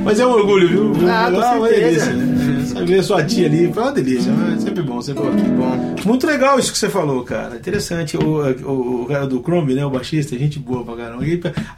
Mas 0.02 0.18
é 0.18 0.24
um 0.24 0.30
orgulho, 0.30 0.66
viu? 0.66 0.92
Ah, 1.06 1.30
com 1.30 1.40
ah, 1.42 1.52
uma 1.56 1.68
delícia. 1.68 2.10
Né? 2.14 2.84
Ver 2.86 3.04
sua 3.04 3.22
tia 3.22 3.44
ali 3.46 3.70
foi 3.70 3.82
uma 3.82 3.92
delícia. 3.92 4.32
Sempre 4.58 4.82
bom, 4.82 5.02
sempre 5.02 5.24
bom. 5.24 5.30
bom. 5.30 5.94
Muito 6.06 6.26
legal 6.26 6.58
isso 6.58 6.72
que 6.72 6.78
você 6.78 6.88
falou, 6.88 7.22
cara. 7.22 7.56
Interessante. 7.56 8.16
O, 8.16 9.02
o, 9.02 9.04
cara 9.04 9.26
do 9.26 9.42
Chrome, 9.42 9.74
né? 9.74 9.84
O 9.84 9.90
baixista, 9.90 10.38
gente 10.38 10.58
boa 10.58 10.82
pra 10.86 10.96
caramba. 10.96 11.22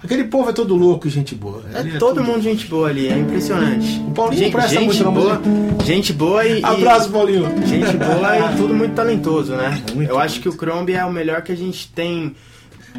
Aquele 0.00 0.22
povo 0.22 0.48
é 0.48 0.52
todo 0.52 0.76
louco, 0.76 1.08
gente 1.08 1.34
boa. 1.34 1.64
É, 1.74 1.80
é 1.80 1.98
todo 1.98 2.22
mundo 2.22 2.42
gente 2.42 2.68
boa 2.68 2.88
ali, 2.88 3.08
é 3.08 3.18
impressionante. 3.18 4.00
O 4.06 4.12
Paulinho 4.12 4.44
gente, 4.44 4.52
presta 4.52 4.78
gente 4.78 5.02
muito 5.02 5.10
boa, 5.10 5.42
Gente 5.84 6.12
boa 6.12 6.46
e. 6.46 6.64
Abraço, 6.64 7.10
Paulinho. 7.10 7.48
Gente 7.66 7.96
boa 7.96 8.38
e 8.38 8.56
tudo 8.56 8.72
muito 8.72 8.94
talentoso, 8.94 9.52
né? 9.56 9.82
Muito 9.96 10.08
Eu 10.08 10.20
acho 10.20 10.40
que 10.40 10.48
o 10.48 10.52
Chrome 10.52 10.92
é 10.92 11.04
o 11.04 11.12
melhor 11.12 11.42
que 11.42 11.50
a 11.50 11.56
gente 11.56 11.90
tem 11.90 12.36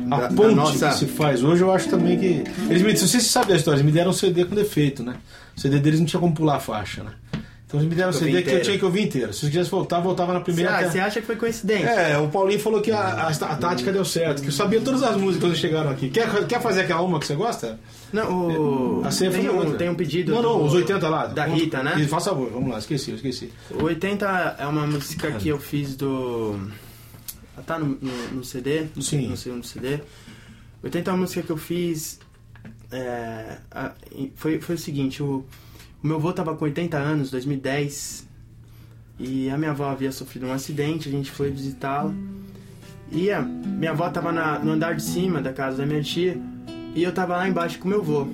a 0.09 0.21
da, 0.21 0.27
ponte 0.29 0.49
da 0.49 0.55
nossa... 0.55 0.89
que 0.89 0.95
se 0.95 1.05
faz 1.05 1.43
hoje, 1.43 1.61
eu 1.61 1.71
acho 1.71 1.89
também 1.89 2.17
que. 2.17 2.43
Eles 2.69 2.81
me, 2.81 2.95
se 2.95 3.07
você 3.07 3.19
sabe 3.19 3.49
da 3.49 3.55
história, 3.55 3.77
eles 3.77 3.85
me 3.85 3.91
deram 3.91 4.11
um 4.11 4.13
CD 4.13 4.45
com 4.45 4.55
defeito, 4.55 5.03
né? 5.03 5.15
O 5.55 5.59
CD 5.59 5.79
deles 5.79 5.99
não 5.99 6.05
tinha 6.05 6.19
como 6.19 6.33
pular 6.33 6.55
a 6.55 6.59
faixa, 6.59 7.03
né? 7.03 7.11
Então 7.73 7.81
eles 7.81 7.89
me 7.89 7.95
deram 7.95 8.11
um 8.11 8.13
CD 8.13 8.43
que 8.43 8.51
eu 8.51 8.61
tinha 8.61 8.77
que 8.77 8.85
ouvir 8.85 9.01
inteiro. 9.01 9.33
Se 9.33 9.47
eu 9.47 9.49
quisesse 9.49 9.71
voltar, 9.71 9.99
voltava 9.99 10.31
na 10.31 10.41
primeira. 10.41 10.77
Você, 10.77 10.85
até... 10.85 10.99
acha 11.01 11.21
que 11.21 11.25
foi 11.25 11.35
coincidência? 11.35 11.89
É, 11.89 12.17
o 12.19 12.27
Paulinho 12.27 12.59
falou 12.59 12.81
que 12.81 12.91
a, 12.91 12.99
a, 12.99 13.27
a, 13.29 13.55
tática 13.55 13.91
deu 13.91 14.05
certo, 14.05 14.43
que 14.43 14.49
eu 14.49 14.51
sabia 14.51 14.79
todas 14.79 15.01
as 15.01 15.17
músicas 15.17 15.49
quando 15.49 15.55
chegaram 15.55 15.89
aqui. 15.89 16.09
Quer, 16.09 16.45
quer 16.45 16.61
fazer 16.61 16.81
aquela 16.81 17.01
uma 17.01 17.19
que 17.19 17.25
você 17.25 17.33
gosta? 17.33 17.79
Não, 18.11 18.31
o. 18.31 19.01
A 19.03 19.09
tem, 19.09 19.49
um, 19.49 19.73
tem 19.75 19.89
um 19.89 19.95
pedido. 19.95 20.33
Não, 20.33 20.43
não, 20.43 20.59
do... 20.59 20.65
os 20.65 20.73
80 20.75 21.09
lá. 21.09 21.25
Da 21.25 21.45
Rita, 21.45 21.81
né? 21.81 21.97
Faz 22.07 22.25
favor, 22.25 22.51
vamos 22.51 22.69
lá, 22.69 22.77
esqueci, 22.77 23.09
eu 23.09 23.15
esqueci. 23.15 23.51
O 23.71 23.85
80 23.85 24.55
é 24.59 24.67
uma 24.67 24.85
música 24.85 25.31
que 25.31 25.49
eu 25.49 25.57
fiz 25.57 25.95
do. 25.95 26.59
Tá 27.61 27.77
no, 27.77 27.97
no, 28.01 28.27
no 28.35 28.43
CD? 28.43 28.87
Sim. 28.99 29.27
No 29.27 29.37
segundo 29.37 29.65
CD. 29.65 29.99
80 30.81 31.09
é 31.09 31.13
uma 31.13 31.19
música 31.21 31.41
que 31.43 31.51
eu 31.51 31.57
fiz. 31.57 32.19
É, 32.91 33.57
a, 33.71 33.91
foi, 34.35 34.59
foi 34.59 34.75
o 34.75 34.77
seguinte: 34.77 35.21
o, 35.21 35.45
o 36.03 36.07
meu 36.07 36.17
avô 36.17 36.33
tava 36.33 36.55
com 36.55 36.65
80 36.65 36.97
anos, 36.97 37.31
2010, 37.31 38.27
e 39.19 39.49
a 39.49 39.57
minha 39.57 39.71
avó 39.71 39.85
havia 39.85 40.11
sofrido 40.11 40.47
um 40.47 40.51
acidente, 40.51 41.07
a 41.07 41.11
gente 41.11 41.31
foi 41.31 41.51
visitá-la. 41.51 42.13
E 43.11 43.31
a 43.31 43.41
minha 43.41 43.91
avó 43.91 44.09
tava 44.09 44.31
na, 44.31 44.59
no 44.59 44.71
andar 44.71 44.95
de 44.95 45.03
cima 45.03 45.41
da 45.41 45.53
casa 45.53 45.77
da 45.77 45.85
minha 45.85 46.01
tia, 46.01 46.37
e 46.95 47.03
eu 47.03 47.13
tava 47.13 47.37
lá 47.37 47.47
embaixo 47.47 47.79
com 47.79 47.87
meu 47.87 48.01
avô. 48.01 48.27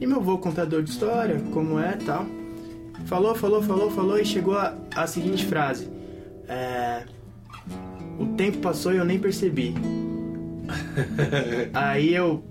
E 0.00 0.06
meu 0.06 0.18
avô, 0.18 0.38
contador 0.38 0.82
de 0.82 0.90
história, 0.90 1.40
como 1.52 1.78
é 1.78 1.92
tal, 1.96 2.26
falou, 3.06 3.34
falou, 3.34 3.62
falou, 3.62 3.90
falou, 3.90 4.18
e 4.18 4.24
chegou 4.24 4.56
a, 4.56 4.76
a 4.94 5.06
seguinte 5.06 5.44
frase: 5.44 5.88
é, 6.48 7.04
O 8.22 8.26
tempo 8.36 8.58
passou 8.58 8.92
e 8.92 8.98
eu 8.98 9.04
nem 9.04 9.18
percebi. 9.18 9.74
Aí 11.74 12.14
eu. 12.14 12.44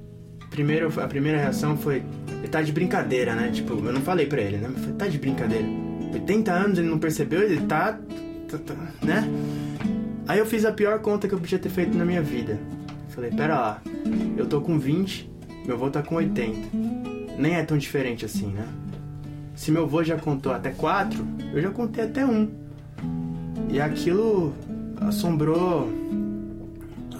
Primeiro, 0.49 0.91
a 0.99 1.07
primeira 1.07 1.37
reação 1.37 1.77
foi. 1.77 2.03
Ele 2.39 2.47
tá 2.49 2.61
de 2.61 2.73
brincadeira, 2.73 3.33
né? 3.33 3.49
Tipo, 3.51 3.73
eu 3.73 3.93
não 3.93 4.01
falei 4.01 4.25
pra 4.25 4.41
ele, 4.41 4.57
né? 4.57 4.69
Falei, 4.75 4.93
tá 4.95 5.07
de 5.07 5.17
brincadeira. 5.17 5.65
80 6.13 6.51
anos 6.51 6.77
ele 6.77 6.89
não 6.89 6.99
percebeu, 6.99 7.41
ele 7.41 7.61
tá, 7.61 7.97
tá, 8.49 8.57
tá. 8.57 8.75
né? 9.01 9.23
Aí 10.27 10.39
eu 10.39 10.45
fiz 10.45 10.65
a 10.65 10.73
pior 10.73 10.99
conta 10.99 11.25
que 11.27 11.33
eu 11.33 11.39
podia 11.39 11.57
ter 11.57 11.69
feito 11.69 11.97
na 11.97 12.03
minha 12.03 12.21
vida. 12.21 12.59
Falei, 13.09 13.31
pera 13.31 13.55
lá, 13.55 13.81
eu 14.35 14.45
tô 14.45 14.59
com 14.59 14.77
20, 14.77 15.29
meu 15.65 15.75
avô 15.75 15.89
tá 15.89 16.01
com 16.01 16.15
80. 16.15 16.57
Nem 17.37 17.55
é 17.55 17.63
tão 17.63 17.77
diferente 17.77 18.25
assim, 18.25 18.47
né? 18.47 18.67
Se 19.55 19.71
meu 19.71 19.83
avô 19.83 20.03
já 20.03 20.17
contou 20.17 20.51
até 20.51 20.71
4, 20.71 21.25
eu 21.53 21.61
já 21.61 21.69
contei 21.69 22.03
até 22.03 22.25
1. 22.25 22.49
E 23.69 23.79
aquilo 23.79 24.53
assombrou 25.01 25.91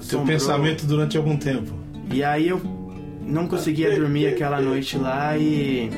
seu 0.02 0.22
pensamento 0.22 0.86
durante 0.86 1.18
algum 1.18 1.38
tempo. 1.38 1.74
E 2.12 2.24
aí 2.24 2.48
eu 2.48 2.62
não 3.26 3.48
conseguia 3.48 3.96
dormir 3.98 4.28
aquela 4.28 4.62
noite 4.62 4.98
lá 4.98 5.38
e 5.38 5.90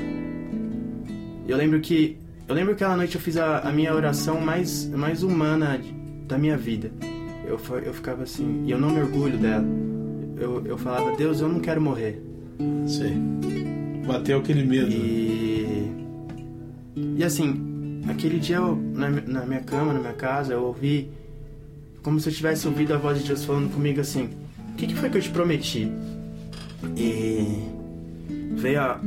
eu 1.48 1.58
lembro 1.58 1.80
que 1.80 2.18
eu 2.48 2.56
lembro 2.56 2.76
que 2.76 2.84
aquela 2.84 2.98
noite 2.98 3.16
eu 3.16 3.22
fiz 3.22 3.38
a, 3.38 3.60
a 3.60 3.72
minha 3.72 3.94
oração 3.94 4.40
mais 4.40 4.88
mais 4.90 5.24
humana 5.24 5.80
da 6.28 6.38
minha 6.38 6.58
vida. 6.58 6.92
Eu 7.46 7.60
eu 7.86 7.94
ficava 7.94 8.24
assim, 8.24 8.64
e 8.66 8.72
eu 8.72 8.80
não 8.80 8.92
me 8.92 9.02
orgulho 9.02 9.38
dela. 9.38 9.66
Eu, 10.38 10.66
eu 10.66 10.78
falava, 10.78 11.16
Deus, 11.16 11.42
eu 11.42 11.48
não 11.48 11.60
quero 11.60 11.82
morrer. 11.82 12.22
Sim. 12.86 13.40
Bateu 14.06 14.40
aquele 14.40 14.66
medo. 14.66 14.92
E 14.92 15.92
e 17.16 17.24
assim, 17.24 18.02
aquele 18.10 18.40
dia 18.40 18.58
eu, 18.58 18.76
na, 18.76 19.10
na 19.10 19.46
minha 19.46 19.62
cama, 19.62 19.94
na 19.94 20.00
minha 20.00 20.14
casa, 20.14 20.54
eu 20.54 20.64
ouvi 20.64 21.10
como 22.04 22.20
se 22.20 22.30
eu 22.30 22.34
tivesse 22.34 22.68
ouvido 22.68 22.94
a 22.94 22.98
voz 22.98 23.20
de 23.20 23.28
Deus 23.28 23.44
falando 23.46 23.74
comigo 23.74 24.02
assim: 24.02 24.30
O 24.74 24.76
que, 24.76 24.86
que 24.88 24.96
foi 24.96 25.10
que 25.10 25.18
eu 25.18 25.22
te 25.22 25.30
prometi? 25.30 25.90
E 26.98 27.64
veio 28.52 28.82
a. 28.82 29.00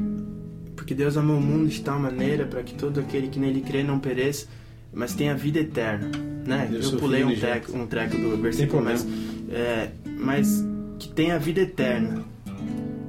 Porque 0.75 0.95
Deus 0.95 1.17
amou 1.17 1.37
o 1.37 1.41
mundo 1.41 1.69
de 1.69 1.81
tal 1.81 2.01
maneira 2.01 2.47
para 2.47 2.63
que 2.63 2.75
todo 2.75 3.01
aquele 3.01 3.29
que 3.29 3.39
nele 3.39 3.61
crê 3.61 3.83
não 3.83 3.99
pereça, 3.99 4.47
mas 4.93 5.15
tem 5.15 5.29
a 5.31 5.35
vida 5.35 5.59
eterna, 5.59 6.11
né? 6.47 6.71
Eu 6.73 6.99
pulei 6.99 7.25
um 7.25 7.35
treco, 7.35 7.77
um 7.77 7.87
treco 7.87 8.17
do 8.17 8.37
versículo, 8.37 8.83
mas, 8.83 9.07
é, 9.51 9.91
mas 10.19 10.65
que 10.99 11.09
tem 11.09 11.33
a 11.33 11.39
vida 11.39 11.61
eterna. 11.61 12.25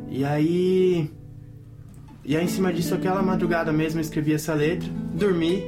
E 0.10 0.26
aí, 0.26 1.10
e 2.26 2.36
aí 2.36 2.44
em 2.44 2.48
cima 2.48 2.74
disso, 2.74 2.96
aquela 2.96 3.22
madrugada 3.22 3.72
mesmo, 3.72 4.00
eu 4.00 4.02
escrevi 4.02 4.34
essa 4.34 4.54
letra, 4.54 4.90
dormi. 5.14 5.64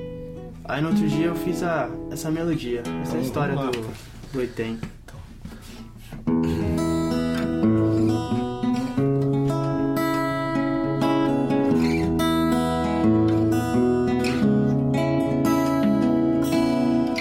Aí 0.65 0.81
no 0.81 0.89
outro 0.89 1.07
dia 1.07 1.27
eu 1.27 1.35
fiz 1.35 1.61
a, 1.61 1.89
essa 2.11 2.31
melodia, 2.31 2.81
essa 3.03 3.17
história 3.17 3.55
do. 3.55 4.08
80. 4.37 4.87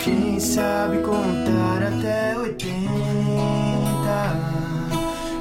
Quem 0.05 0.38
sabe 0.38 0.99
contar 0.99 1.83
até 1.83 2.37
80 2.37 2.79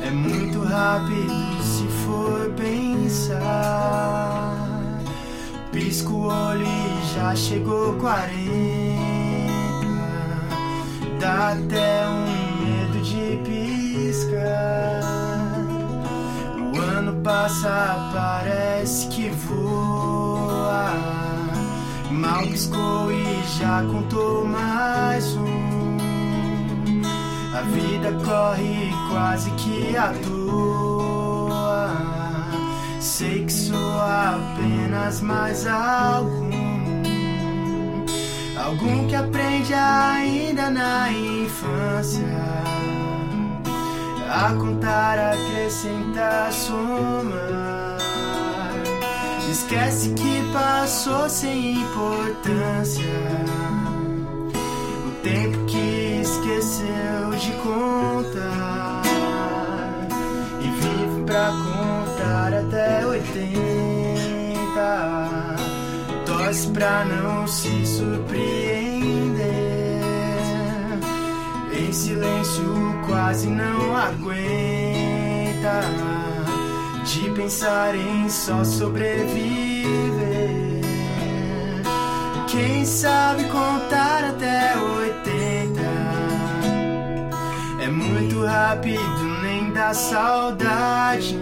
é 0.05 0.09
muito 0.11 0.61
rápido 0.61 1.63
se 1.63 1.85
for 2.05 2.49
pensar. 2.55 3.77
Pisco 5.71 6.13
o 6.13 6.31
já 7.13 7.35
chegou 7.35 7.93
40. 7.95 9.16
Dá 11.27 11.49
até 11.49 12.07
um 12.07 12.21
medo 12.63 13.01
de 13.01 13.37
piscar. 13.43 15.01
O 16.73 16.79
ano 16.79 17.21
passa, 17.21 18.09
parece 18.13 19.09
que 19.09 19.27
voa. 19.31 20.93
Mal 22.09 22.43
piscou 22.43 23.11
e 23.11 23.43
já 23.59 23.83
contou 23.91 24.45
mais 24.45 25.35
um. 25.35 25.97
A 27.53 27.61
vida 27.73 28.13
corre 28.23 28.93
quase 29.09 29.51
que 29.51 29.97
à 29.97 30.13
toa. 30.25 31.91
Sei 33.01 33.43
que 33.43 33.51
sou 33.51 33.99
apenas 33.99 35.19
mais 35.19 35.67
algum. 35.67 36.46
Algum 38.63 39.07
que 39.07 39.15
aprende 39.15 39.73
ainda 39.73 40.69
na 40.69 41.11
infância 41.11 42.67
a 44.29 44.51
contar, 44.53 45.17
acrescentar, 45.33 46.51
somar. 46.51 47.97
Esquece 49.49 50.09
que 50.09 50.51
passou 50.53 51.29
sem 51.29 51.81
importância. 51.81 53.03
O 55.05 55.11
tempo 55.23 55.65
que 55.65 56.21
esqueceu 56.21 57.29
de 57.39 57.51
contar. 57.63 59.01
E 60.59 60.67
vive 60.69 61.23
pra 61.25 61.51
contar 61.51 62.53
até 62.53 63.05
80. 63.05 63.66
Torce 66.47 66.69
pra 66.69 67.03
não 67.03 67.45
se 67.45 67.85
surpreender. 67.85 68.47
Em 71.77 71.91
silêncio 71.91 73.01
quase 73.05 73.47
não 73.47 73.93
aguenta 73.97 75.81
de 77.03 77.29
pensar 77.31 77.93
em 77.95 78.29
só 78.29 78.63
sobreviver. 78.63 79.75
Quem 82.47 82.85
sabe 82.85 83.43
contar 83.49 84.23
até 84.29 84.77
80 84.77 85.81
é 87.81 87.89
muito 87.89 88.45
rápido, 88.45 89.41
nem 89.43 89.73
dá 89.73 89.93
saudade. 89.93 91.37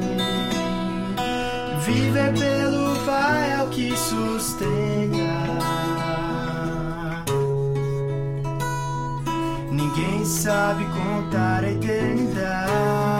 Viver 1.85 2.33
pelo 2.33 2.84
É 3.07 3.61
o 3.63 3.69
que 3.69 3.95
sustenta. 3.95 5.15
Ninguém 9.71 10.25
sabe 10.25 10.85
contar 10.85 11.63
a 11.63 11.71
eternidade. 11.71 13.14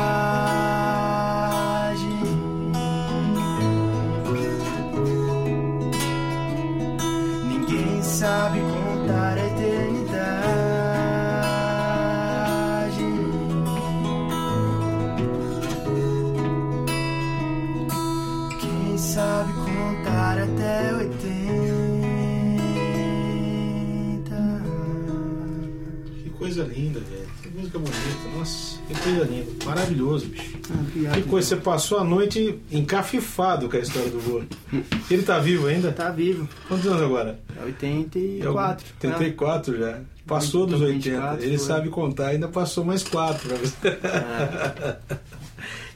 Música 27.79 27.97
bonita. 28.07 28.37
Nossa, 28.37 28.79
que 28.87 28.93
coisa 29.01 29.23
linda. 29.25 29.65
Maravilhoso, 29.65 30.25
bicho. 30.27 30.57
Ah. 31.09 31.11
Que 31.13 31.21
coisa, 31.23 31.47
você 31.49 31.55
passou 31.57 31.99
a 31.99 32.03
noite 32.03 32.59
encafifado 32.71 33.69
com 33.69 33.77
a 33.77 33.79
história 33.79 34.09
do 34.09 34.19
vô. 34.19 34.41
Ele 35.09 35.23
tá 35.23 35.39
vivo 35.39 35.67
ainda? 35.67 35.91
Tá 35.91 36.09
vivo. 36.09 36.47
Quantos 36.67 36.85
anos 36.87 37.01
agora? 37.01 37.39
É 37.59 37.63
84. 37.63 38.85
Tem 38.99 39.11
34 39.11 39.77
já. 39.77 39.99
Passou 40.25 40.65
dos 40.65 40.79
Tô 40.79 40.85
80. 40.85 41.09
24, 41.09 41.43
Ele 41.45 41.57
foi. 41.57 41.67
sabe 41.67 41.89
contar, 41.89 42.27
ainda 42.29 42.47
passou 42.47 42.83
mais 42.83 43.03
4 43.03 43.47
pra 43.47 43.57
você. 43.57 43.87
É. 43.87 45.15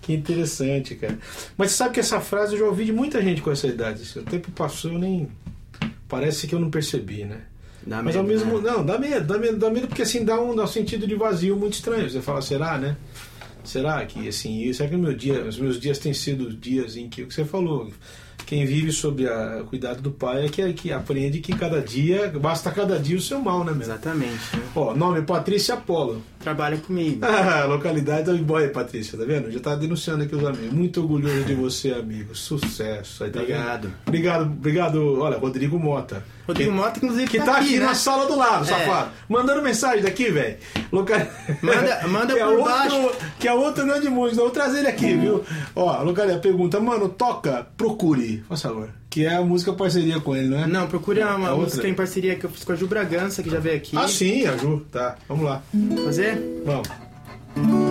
Que 0.02 0.13
interessante, 0.15 0.96
cara. 0.96 1.20
Mas 1.56 1.70
você 1.70 1.78
sabe 1.78 1.94
que 1.94 2.00
essa 2.00 2.20
frase 2.20 2.54
eu 2.54 2.60
já 2.60 2.65
ouvi 2.65 2.84
de 2.86 2.92
muita 2.92 3.22
gente 3.22 3.44
com 3.44 3.52
essa 3.52 3.68
idade. 3.68 4.02
O 4.18 4.24
tempo 4.24 4.50
passou, 4.54 4.94
eu 4.94 4.98
nem. 4.98 5.30
Parece 6.08 6.48
que 6.48 6.56
eu 6.56 6.60
não 6.60 6.72
percebi, 6.72 7.26
né? 7.26 7.42
Dá 7.89 8.04
Mas 8.04 8.15
medo, 8.15 8.19
ao 8.19 8.23
mesmo. 8.23 8.62
né? 8.62 8.71
Não, 8.71 8.86
dá 8.86 8.97
medo, 8.97 9.25
dá 9.25 9.38
medo, 9.38 9.58
dá 9.58 9.69
medo 9.69 9.88
porque 9.88 10.04
assim 10.04 10.23
dá 10.23 10.39
um, 10.39 10.56
dá 10.56 10.63
um 10.63 10.67
sentido 10.67 11.08
de 11.08 11.15
vazio 11.15 11.56
muito 11.58 11.73
estranho. 11.73 12.10
Você 12.10 12.21
fala, 12.21 12.41
será, 12.41 12.78
né? 12.78 12.95
Será 13.63 14.06
que 14.06 14.28
assim, 14.28 14.71
será 14.73 14.88
que 14.89 14.95
o 14.95 14.99
meu 14.99 15.13
dia, 15.13 15.43
os 15.43 15.58
meus 15.58 15.80
dias 15.80 15.99
têm 15.99 16.13
sido 16.13 16.52
dias 16.54 16.95
em 16.95 17.10
que 17.10 17.23
o 17.23 17.28
que 17.28 17.34
você 17.34 17.43
falou, 17.43 17.91
quem 18.45 18.65
vive 18.65 18.91
sob 18.91 19.28
a- 19.28 19.60
o 19.62 19.65
cuidado 19.65 20.02
do 20.02 20.12
pai 20.12 20.45
é 20.45 20.49
que, 20.49 20.73
que 20.73 20.91
aprende 20.93 21.39
que 21.39 21.54
cada 21.54 21.82
dia, 21.82 22.30
basta 22.39 22.71
cada 22.71 22.97
dia 22.97 23.17
o 23.17 23.21
seu 23.21 23.39
mal, 23.39 23.60
né, 23.63 23.71
mesmo? 23.71 23.84
Exatamente. 23.84 24.34
né? 24.56 24.63
Ó, 24.75 24.95
nome 24.95 25.21
Patrícia 25.23 25.75
Apolo. 25.75 26.21
Trabalha 26.39 26.78
comigo. 26.78 27.19
Ah, 27.30 27.65
localidade 27.65 28.23
do 28.32 28.38
boy, 28.43 28.67
Patrícia, 28.69 29.17
tá 29.17 29.25
vendo? 29.25 29.52
Já 29.52 29.60
tá 29.60 29.75
denunciando 29.75 30.23
aqui 30.23 30.36
os 30.36 30.43
amigos. 30.45 30.71
Muito 30.71 31.02
orgulhoso 31.02 31.43
de 31.43 31.54
você, 31.56 31.91
amigo. 31.91 32.34
Sucesso. 32.36 33.23
Aí, 33.23 33.30
tá 33.32 33.39
vendo? 33.39 33.52
Obrigado. 33.52 33.91
Obrigado, 34.08 34.41
obrigado. 34.43 35.19
Olha, 35.21 35.38
Rodrigo 35.38 35.78
Mota. 35.80 36.23
Rodrigo 36.47 36.71
Que- 36.71 36.75
Mota, 36.78 36.97
inclusive, 36.97 37.28
que 37.28 37.38
tá, 37.39 37.45
tá 37.45 37.58
aqui, 37.60 37.78
né? 37.80 37.86
na 37.86 37.95
sala 37.95 38.25
do 38.28 38.36
lado, 38.38 38.63
É. 38.63 38.67
safado. 38.67 39.12
Mandando 39.28 39.62
mensagem 39.62 40.02
daqui, 40.04 40.30
velho. 40.32 40.58
Local... 40.91 41.17
Manda- 41.62 42.08
manda 42.08 42.34
que 42.34 42.39
é 42.39 42.45
por 42.45 42.54
outro, 42.60 42.65
baixo. 42.71 43.12
Que 43.39 43.47
é 43.47 43.54
outro 43.54 43.86
não 43.86 43.95
é 43.95 43.99
de 43.99 44.10
música. 44.10 44.41
Vou 44.41 44.49
trazer 44.52 44.80
ele 44.80 44.88
aqui, 44.88 45.15
viu? 45.15 45.43
Ó, 45.75 46.02
localidade 46.04 46.41
pergunta, 46.41 46.80
mano, 46.80 47.10
toca, 47.10 47.67
procure. 47.75 48.43
Por 48.47 48.58
favor. 48.58 48.89
Que 49.10 49.26
é 49.26 49.34
a 49.36 49.41
música 49.41 49.74
parceria 49.74 50.19
com 50.19 50.36
ele, 50.36 50.50
não 50.50 50.60
é? 50.60 50.67
Não, 50.67 50.88
procura 50.88 51.36
uma 51.36 51.48
A 51.50 51.54
outra? 51.54 51.65
música 51.65 51.88
em 51.88 51.93
parceria 51.95 52.36
que 52.36 52.45
eu 52.45 52.50
fiz 52.50 52.63
com 52.63 52.74
a 52.74 52.76
Ju 52.76 52.86
Bragança, 52.88 53.41
que 53.41 53.50
já 53.50 53.60
veio 53.60 53.78
aqui. 53.78 53.98
Ah, 53.98 54.08
sim, 54.08 54.45
a 54.45 54.56
Ju. 54.56 54.86
Tá, 54.91 55.15
vamos 55.28 55.45
lá. 55.45 55.63
Fazer? 56.06 56.62
Vamos. 56.63 57.88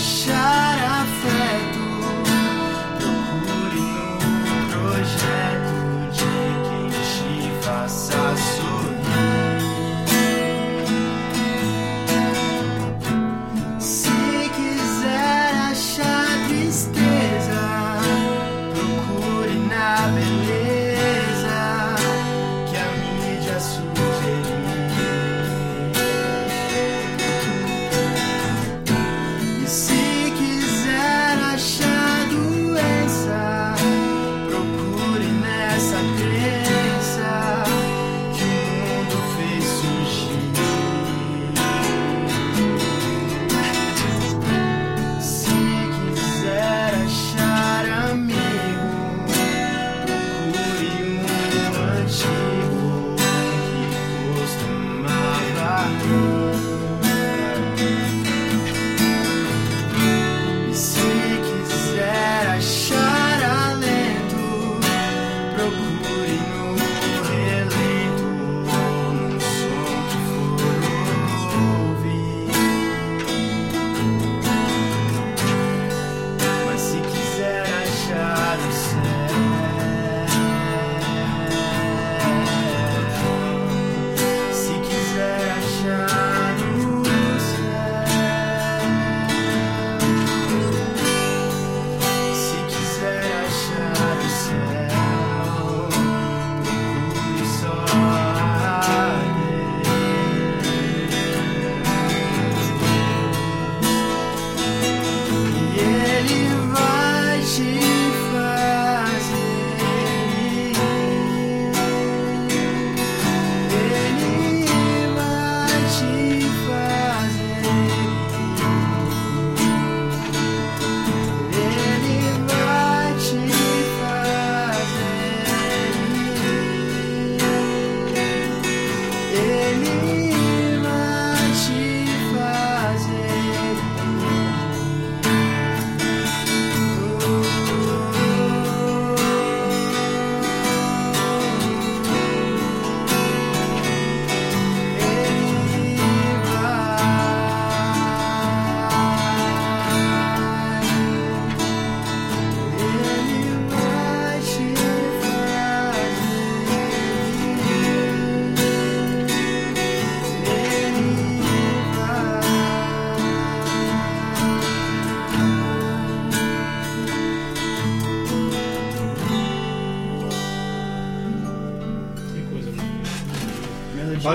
shine. 0.00 0.39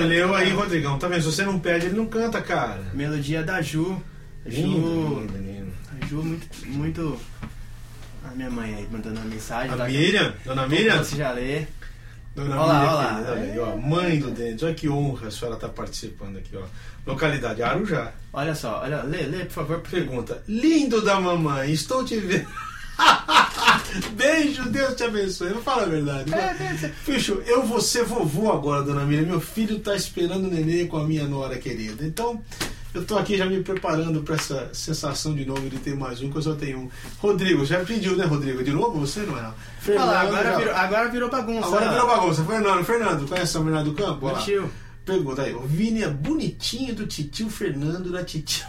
Valeu 0.01 0.35
aí, 0.35 0.51
Rodrigão. 0.51 0.99
Tá 0.99 1.07
vendo? 1.07 1.21
Se 1.21 1.31
você 1.31 1.45
não 1.45 1.59
pede, 1.59 1.87
ele 1.87 1.95
não 1.95 2.05
canta, 2.05 2.41
cara. 2.41 2.81
Melodia 2.93 3.43
da 3.43 3.61
Ju. 3.61 4.01
Lindo, 4.45 4.71
Ju. 4.71 5.19
lindo, 5.21 5.37
lindo. 5.37 5.73
A 6.01 6.05
Ju 6.05 6.23
muito. 6.23 6.47
muito... 6.67 7.19
A 8.23 8.35
minha 8.35 8.49
mãe 8.49 8.73
aí 8.75 8.87
mandando 8.91 9.19
uma 9.19 9.29
mensagem. 9.29 9.71
A 9.71 9.77
tá? 9.77 9.85
Miriam, 9.85 10.33
dona 10.43 10.67
Miriam. 10.67 10.97
Você 10.97 11.15
já 11.15 11.31
lê. 11.31 11.65
Dona 12.35 12.59
Olha 12.59 12.65
lá, 12.65 12.79
Miriam, 12.79 12.93
olha 12.93 13.07
lá. 13.07 13.35
querida, 13.35 13.61
olha 13.61 13.73
aí. 13.73 13.81
Mãe 13.81 14.19
do 14.19 14.31
Dente, 14.31 14.65
olha 14.65 14.73
que 14.73 14.89
honra 14.89 15.27
a 15.27 15.31
senhora 15.31 15.57
tá 15.57 15.69
participando 15.69 16.37
aqui, 16.37 16.57
ó. 16.57 16.63
Localidade 17.05 17.61
Arujá. 17.61 18.11
Olha 18.33 18.55
só, 18.55 18.81
olha, 18.81 19.03
lê, 19.03 19.23
lê, 19.23 19.45
por 19.45 19.51
favor. 19.51 19.79
Pergunta: 19.79 20.41
Lindo 20.47 21.01
da 21.01 21.19
mamãe, 21.21 21.71
estou 21.71 22.03
te 22.03 22.17
vendo. 22.17 22.47
Beijo, 24.13 24.69
Deus 24.69 24.95
te 24.95 25.03
abençoe. 25.03 25.49
Não 25.51 25.61
fala 25.61 25.83
a 25.83 25.85
verdade. 25.87 26.33
É, 26.33 26.53
deve 26.53 26.77
ser. 26.77 26.93
Ficho, 26.93 27.41
eu 27.45 27.65
vou 27.65 27.79
ser 27.81 28.03
vovô 28.03 28.51
agora, 28.51 28.83
dona 28.83 29.05
Miriam. 29.05 29.25
Meu 29.25 29.41
filho 29.41 29.79
tá 29.79 29.95
esperando 29.95 30.45
o 30.47 30.51
neném 30.51 30.87
com 30.87 30.97
a 30.97 31.05
minha 31.05 31.25
nora 31.27 31.57
querida. 31.57 32.05
Então, 32.05 32.41
eu 32.93 33.03
tô 33.05 33.17
aqui 33.17 33.37
já 33.37 33.45
me 33.45 33.61
preparando 33.61 34.21
para 34.23 34.35
essa 34.35 34.69
sensação 34.73 35.35
de 35.35 35.45
novo 35.45 35.69
de 35.69 35.77
ter 35.77 35.95
mais 35.95 36.21
um, 36.21 36.29
que 36.31 36.37
eu 36.37 36.41
só 36.41 36.55
tenho 36.55 36.79
um. 36.79 36.89
Rodrigo, 37.19 37.65
já 37.65 37.79
pediu, 37.83 38.15
né, 38.15 38.25
Rodrigo? 38.25 38.63
De 38.63 38.71
novo 38.71 38.99
você, 38.99 39.21
não 39.21 39.37
é? 39.37 39.51
Olha 39.87 40.03
lá, 40.05 40.21
agora, 40.21 40.43
já- 40.51 40.57
virou, 40.57 40.75
agora 40.75 41.09
virou 41.09 41.29
bagunça. 41.29 41.67
Agora 41.67 41.89
virou 41.89 42.07
bagunça. 42.07 42.43
Fernando, 42.45 42.83
Fernando, 42.85 43.27
conhece 43.27 43.51
São 43.51 43.63
Bernardo 43.63 43.91
do 43.91 43.95
Campo? 43.95 44.25
Olha 44.25 44.35
lá. 44.35 44.41
Pergunta 45.05 45.43
aí, 45.43 45.53
o 45.53 45.61
Vini 45.61 46.01
é 46.01 46.09
bonitinho 46.09 46.95
do 46.95 47.05
titio 47.05 47.47
Fernando 47.49 48.11
da 48.11 48.23
titia. 48.23 48.65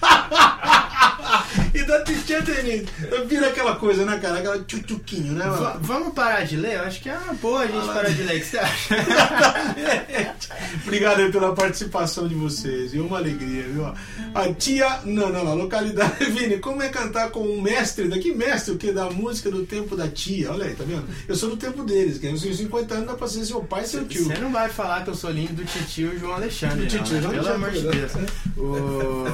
e 1.74 1.82
da 1.84 2.02
titia 2.04 2.42
Denise. 2.42 2.86
Vira 3.26 3.48
aquela 3.48 3.76
coisa, 3.76 4.04
né, 4.04 4.18
cara? 4.18 4.38
Aquela 4.38 4.58
tchutchuquinho, 4.64 5.32
né? 5.32 5.46
Mano? 5.46 5.80
vamos 5.80 6.14
parar 6.14 6.44
de 6.44 6.56
ler? 6.56 6.74
Eu 6.74 6.84
acho 6.84 7.00
que 7.00 7.08
é 7.08 7.16
uma 7.16 7.34
boa 7.34 7.60
a 7.60 7.66
gente 7.66 7.88
Ah, 7.88 7.92
parar 7.92 8.10
de 8.10 8.22
ler. 8.22 8.36
O 8.36 8.40
que 8.40 8.46
você 8.46 8.58
acha? 8.58 8.94
Obrigado 10.84 11.20
aí 11.20 11.32
pela 11.32 11.54
participação 11.54 12.28
de 12.28 12.34
vocês, 12.34 12.92
viu? 12.92 13.06
Uma 13.06 13.18
alegria, 13.18 13.62
viu? 13.64 13.86
A 14.34 14.52
tia. 14.54 15.00
Não, 15.04 15.30
não, 15.30 15.44
não. 15.44 15.54
Localidade. 15.54 16.24
Vini, 16.30 16.58
como 16.58 16.82
é 16.82 16.88
cantar 16.88 17.30
com 17.30 17.40
um 17.40 17.60
mestre 17.60 18.08
daqui? 18.08 18.32
Mestre 18.32 18.74
o 18.74 18.78
que? 18.78 18.92
Da 18.92 19.10
música 19.10 19.50
do 19.50 19.64
tempo 19.64 19.96
da 19.96 20.08
tia. 20.08 20.52
Olha 20.52 20.66
aí, 20.66 20.74
tá 20.74 20.84
vendo? 20.84 21.06
Eu 21.28 21.34
sou 21.34 21.50
do 21.50 21.56
tempo 21.56 21.84
deles, 21.84 22.18
que 22.18 22.26
eu 22.26 22.38
tenho 22.38 22.54
50 22.54 22.94
anos, 22.94 23.06
dá 23.06 23.14
pra 23.14 23.28
ser 23.28 23.44
seu 23.44 23.62
pai 23.62 23.82
e 23.82 23.86
seu 23.86 24.04
tio. 24.06 24.24
Você 24.24 24.38
não 24.38 24.52
vai 24.52 24.68
falar 24.68 25.04
que 25.04 25.10
eu 25.10 25.14
sou 25.14 25.30
lindo 25.30 25.54
do 25.54 25.64
titio 25.64 26.18
João 26.18 26.34
Alexandre. 26.34 26.86
Do 26.86 26.86
titio 26.86 27.20
não, 27.20 27.30
né? 27.30 27.42
João 27.42 27.44
Pelo 27.44 27.54
amor 27.54 27.70
de 27.70 27.86
Alexandre, 27.88 28.30
Deus. 28.56 28.56
O... 28.56 29.24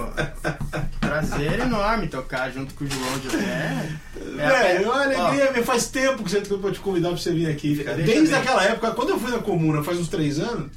Prazer 1.01 1.61
enorme 1.61 2.09
tocar 2.09 2.51
junto 2.51 2.75
com 2.75 2.85
o 2.85 2.89
João 2.89 3.19
de 3.19 3.37
É, 3.37 3.89
É, 4.39 4.77
é 4.77 4.81
uma 4.81 4.93
ó, 4.93 5.03
alegria, 5.03 5.53
meu. 5.53 5.65
faz 5.65 5.87
tempo 5.89 6.23
que 6.25 6.31
você 6.31 6.41
pra 6.41 6.71
te 6.73 6.81
convidar 6.81 7.09
pra 7.11 7.17
você 7.19 7.33
vir 7.33 7.49
aqui. 7.49 7.75
Desde 8.05 8.35
aquela 8.35 8.65
época, 8.65 8.91
quando 8.93 9.11
eu 9.11 9.19
fui 9.21 9.31
na 9.31 9.39
comuna, 9.39 9.83
faz 9.83 9.99
uns 9.99 10.09
três 10.09 10.39
anos, 10.39 10.71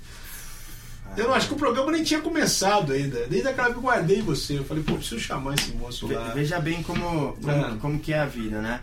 eu 1.18 1.28
não 1.28 1.34
acho 1.34 1.48
que 1.48 1.54
o 1.54 1.58
programa 1.58 1.92
nem 1.92 2.04
tinha 2.04 2.22
começado 2.22 2.94
ainda. 2.94 3.26
Desde 3.28 3.48
aquela 3.48 3.68
época 3.70 3.80
eu 3.80 3.84
guardei 3.84 4.22
você. 4.22 4.60
Eu 4.60 4.64
falei, 4.66 4.84
pô, 4.84 4.94
preciso 4.96 5.20
chamar 5.20 5.56
esse 5.56 5.72
moço 5.72 6.08
lá. 6.12 6.32
Veja 6.34 6.60
bem 6.60 6.82
como, 6.84 7.34
como, 7.42 7.52
Ah. 7.66 7.78
como 7.82 8.00
que 8.00 8.14
é 8.14 8.20
a 8.20 8.26
vida, 8.26 8.62
né? 8.62 8.82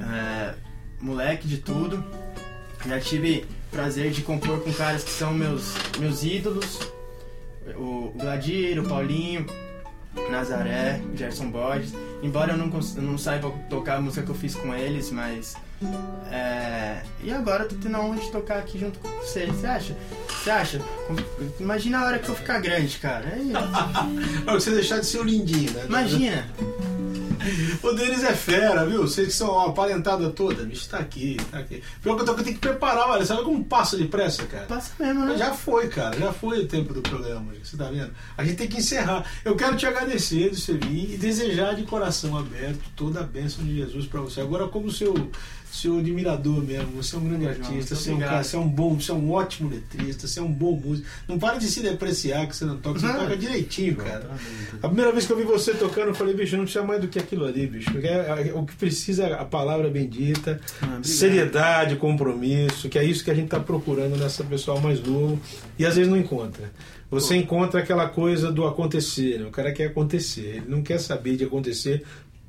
É, 0.00 0.54
moleque 1.00 1.46
de 1.46 1.58
tudo. 1.58 2.02
Já 2.86 2.98
tive 3.00 3.44
prazer 3.70 4.10
de 4.10 4.22
compor 4.22 4.60
com 4.62 4.72
caras 4.72 5.04
que 5.04 5.10
são 5.10 5.32
meus, 5.32 5.74
meus 5.98 6.22
ídolos. 6.24 6.78
O 7.76 8.12
Gladir, 8.16 8.78
o 8.80 8.88
Paulinho, 8.88 9.44
Nazaré, 10.30 11.00
Gerson 11.14 11.50
Borges. 11.50 11.92
Embora 12.22 12.52
eu 12.52 12.56
não, 12.56 12.68
não 12.68 13.18
saiba 13.18 13.50
tocar 13.68 13.96
a 13.96 14.00
música 14.00 14.24
que 14.24 14.30
eu 14.30 14.34
fiz 14.34 14.54
com 14.54 14.74
eles, 14.74 15.10
mas... 15.10 15.54
é, 16.32 17.02
e 17.22 17.30
agora 17.30 17.64
eu 17.64 17.68
tô 17.68 17.74
tendo 17.76 17.96
a 17.96 18.00
honra 18.00 18.18
de 18.18 18.30
tocar 18.30 18.58
aqui 18.58 18.78
junto 18.78 18.98
com 18.98 19.08
você. 19.18 19.46
Você 19.46 19.66
acha? 19.66 19.96
Você 20.28 20.50
acha? 20.50 20.80
Imagina 21.60 21.98
a 21.98 22.04
hora 22.06 22.18
que 22.18 22.28
eu 22.28 22.34
ficar 22.34 22.60
grande, 22.60 22.96
cara. 22.98 23.26
É 23.28 23.38
isso. 23.38 23.52
Pra 24.44 24.54
você 24.54 24.70
deixar 24.70 25.00
de 25.00 25.06
ser 25.06 25.18
o 25.18 25.24
lindinho, 25.24 25.70
né? 25.72 25.84
Imagina. 25.86 26.46
O 27.82 27.92
Denis 27.92 28.22
é 28.24 28.32
fera, 28.34 28.84
viu? 28.86 29.02
Vocês 29.02 29.28
que 29.28 29.34
são 29.34 29.58
a 29.60 29.72
parentada 29.72 30.30
toda, 30.30 30.64
bicho, 30.64 30.88
tá 30.88 30.98
aqui, 30.98 31.36
tá 31.50 31.58
aqui. 31.58 31.82
Pior 32.02 32.14
que 32.16 32.22
eu 32.22 32.26
tô- 32.26 32.32
eu 32.32 32.42
tenho 32.44 32.54
que 32.56 32.60
preparar, 32.60 33.08
olha, 33.10 33.24
sabe 33.24 33.42
como 33.42 33.64
passa 33.64 33.96
depressa, 33.96 34.44
cara? 34.46 34.66
Passa 34.66 34.92
mesmo, 34.98 35.24
né? 35.26 35.36
Já 35.36 35.52
foi, 35.54 35.88
cara, 35.88 36.18
já 36.18 36.32
foi 36.32 36.60
o 36.60 36.66
tempo 36.66 36.92
do 36.94 37.02
programa, 37.02 37.52
você 37.62 37.76
tá 37.76 37.88
vendo? 37.90 38.12
A 38.36 38.44
gente 38.44 38.56
tem 38.56 38.68
que 38.68 38.78
encerrar. 38.78 39.24
Eu 39.44 39.56
quero 39.56 39.76
te 39.76 39.86
agradecer 39.86 40.50
de 40.50 40.60
você 40.60 40.74
vir 40.74 41.14
e 41.14 41.16
desejar 41.16 41.74
de 41.74 41.82
coração 41.84 42.36
aberto 42.36 42.80
toda 42.94 43.20
a 43.20 43.22
bênção 43.22 43.64
de 43.64 43.76
Jesus 43.76 44.06
pra 44.06 44.20
você. 44.20 44.40
Agora, 44.40 44.66
como 44.68 44.90
seu, 44.90 45.30
seu 45.70 45.98
admirador 45.98 46.62
mesmo, 46.62 47.02
você 47.02 47.16
é 47.16 47.18
um 47.18 47.24
grande 47.28 47.46
artista, 47.48 47.94
você 47.94 48.10
é 48.10 48.14
um 48.14 48.18
cara, 48.18 48.42
você 48.44 48.56
é 48.56 48.58
um 48.58 48.68
bom, 48.68 48.98
você 48.98 49.10
é 49.10 49.14
um 49.14 49.30
ótimo 49.32 49.68
letrista, 49.68 50.26
você 50.26 50.40
é 50.40 50.42
um 50.42 50.50
bom 50.52 50.72
músico. 50.76 51.06
Não 51.28 51.38
para 51.38 51.58
de 51.58 51.66
se 51.68 51.80
depreciar 51.80 52.46
que 52.46 52.56
você 52.56 52.64
não 52.64 52.78
toca, 52.78 52.98
você 53.00 53.06
Não. 53.06 53.14
toca 53.20 53.36
direitinho, 53.36 53.96
cara. 53.96 54.30
A 54.82 54.86
primeira 54.88 55.12
vez 55.12 55.26
que 55.26 55.32
eu 55.32 55.36
vi 55.36 55.42
você 55.44 55.74
tocando, 55.74 56.08
eu 56.08 56.14
falei, 56.14 56.34
bicho, 56.34 56.56
não 56.56 56.64
precisa 56.64 56.84
mais 56.84 57.00
do 57.00 57.08
que 57.08 57.18
aquilo 57.18 57.35
ali, 57.44 57.66
bicho. 57.66 57.90
Porque 57.92 58.06
é- 58.06 58.48
é- 58.48 58.52
o 58.54 58.64
que 58.64 58.74
precisa 58.76 59.24
é 59.24 59.32
a 59.34 59.44
palavra 59.44 59.88
bendita, 59.90 60.60
Ah, 60.80 61.00
seriedade, 61.02 61.96
compromisso, 61.96 62.88
que 62.88 62.98
é 62.98 63.04
isso 63.04 63.24
que 63.24 63.30
a 63.30 63.34
gente 63.34 63.46
está 63.46 63.60
procurando 63.60 64.16
nessa 64.16 64.44
pessoal 64.44 64.80
mais 64.80 65.00
novo 65.02 65.38
e 65.78 65.84
às 65.84 65.96
vezes 65.96 66.10
não 66.10 66.18
encontra. 66.18 66.70
Você 67.10 67.34
Pô. 67.34 67.40
encontra 67.40 67.80
aquela 67.80 68.08
coisa 68.08 68.50
do 68.50 68.66
acontecer, 68.66 69.38
né? 69.40 69.46
o 69.46 69.50
cara 69.50 69.72
quer 69.72 69.86
acontecer, 69.86 70.56
ele 70.56 70.64
não 70.68 70.82
quer 70.82 70.98
saber 70.98 71.36
de 71.36 71.44
acontecer 71.44 72.02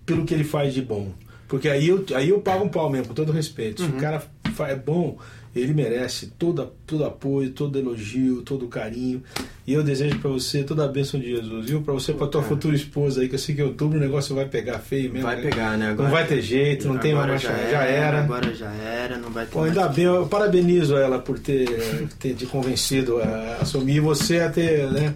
pelo 0.05 0.25
que 0.25 0.33
ele 0.33 0.43
faz 0.43 0.73
de 0.73 0.81
bom. 0.81 1.11
Porque 1.47 1.69
aí 1.69 1.87
eu, 1.87 2.03
aí 2.15 2.29
eu 2.29 2.39
pago 2.41 2.65
um 2.65 2.69
pau 2.69 2.89
mesmo, 2.89 3.07
com 3.09 3.13
todo 3.13 3.31
respeito. 3.31 3.81
Se 3.83 3.89
o 3.89 3.93
cara 3.93 4.21
fa- 4.53 4.67
é 4.67 4.75
bom, 4.75 5.17
ele 5.55 5.73
merece 5.73 6.27
todo, 6.37 6.71
todo 6.85 7.05
apoio, 7.05 7.51
todo 7.51 7.77
elogio, 7.77 8.41
todo 8.41 8.67
carinho. 8.67 9.21
E 9.65 9.73
eu 9.73 9.83
desejo 9.83 10.19
pra 10.19 10.29
você 10.29 10.63
toda 10.63 10.85
a 10.85 10.87
bênção 10.87 11.19
de 11.19 11.29
Jesus, 11.29 11.65
viu? 11.65 11.81
Pra 11.81 11.93
você, 11.93 12.13
pra 12.13 12.27
tua 12.27 12.41
cara. 12.41 12.53
futura 12.53 12.75
esposa 12.75 13.21
aí, 13.21 13.27
que 13.27 13.35
eu 13.35 13.39
sei 13.39 13.55
que 13.55 13.61
em 13.61 13.65
outubro 13.65 13.97
o 13.97 14.01
negócio 14.01 14.35
vai 14.35 14.45
pegar 14.45 14.79
feio 14.79 15.11
mesmo. 15.11 15.27
Vai 15.27 15.37
né? 15.37 15.41
pegar, 15.41 15.77
né? 15.77 15.95
Não 15.97 16.09
vai 16.09 16.25
ter 16.25 16.41
jeito, 16.41 16.87
não 16.87 16.97
tem 16.97 17.11
Agora 17.11 17.29
mais 17.29 17.41
já, 17.41 17.49
já 17.49 17.83
era. 17.83 18.19
Agora 18.23 18.53
já 18.53 18.71
era, 18.71 19.17
não 19.17 19.29
vai 19.29 19.45
ter 19.45 19.57
mais. 19.57 19.69
ainda 19.69 19.89
bem, 19.89 20.05
eu 20.05 20.27
parabenizo 20.27 20.95
ela 20.95 21.19
por 21.19 21.39
ter, 21.39 22.07
ter 22.19 22.33
te 22.33 22.45
convencido 22.45 23.21
a 23.21 23.57
assumir 23.61 23.95
e 23.95 23.99
você 23.99 24.39
a 24.39 24.49
ter, 24.49 24.89
né? 24.91 25.15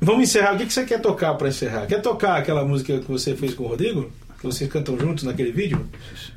Vamos 0.00 0.24
encerrar. 0.24 0.54
O 0.54 0.58
que 0.58 0.66
que 0.66 0.72
você 0.72 0.84
quer 0.84 1.00
tocar 1.00 1.34
pra 1.34 1.48
encerrar? 1.48 1.86
Quer 1.86 2.02
tocar 2.02 2.36
aquela 2.36 2.64
música 2.64 2.98
que 2.98 3.10
você 3.10 3.34
fez 3.34 3.54
com 3.54 3.64
o 3.64 3.68
Rodrigo? 3.68 4.10
Que 4.44 4.52
vocês 4.52 4.70
cantam 4.70 4.98
juntos 4.98 5.24
naquele 5.24 5.50
vídeo? 5.50 5.86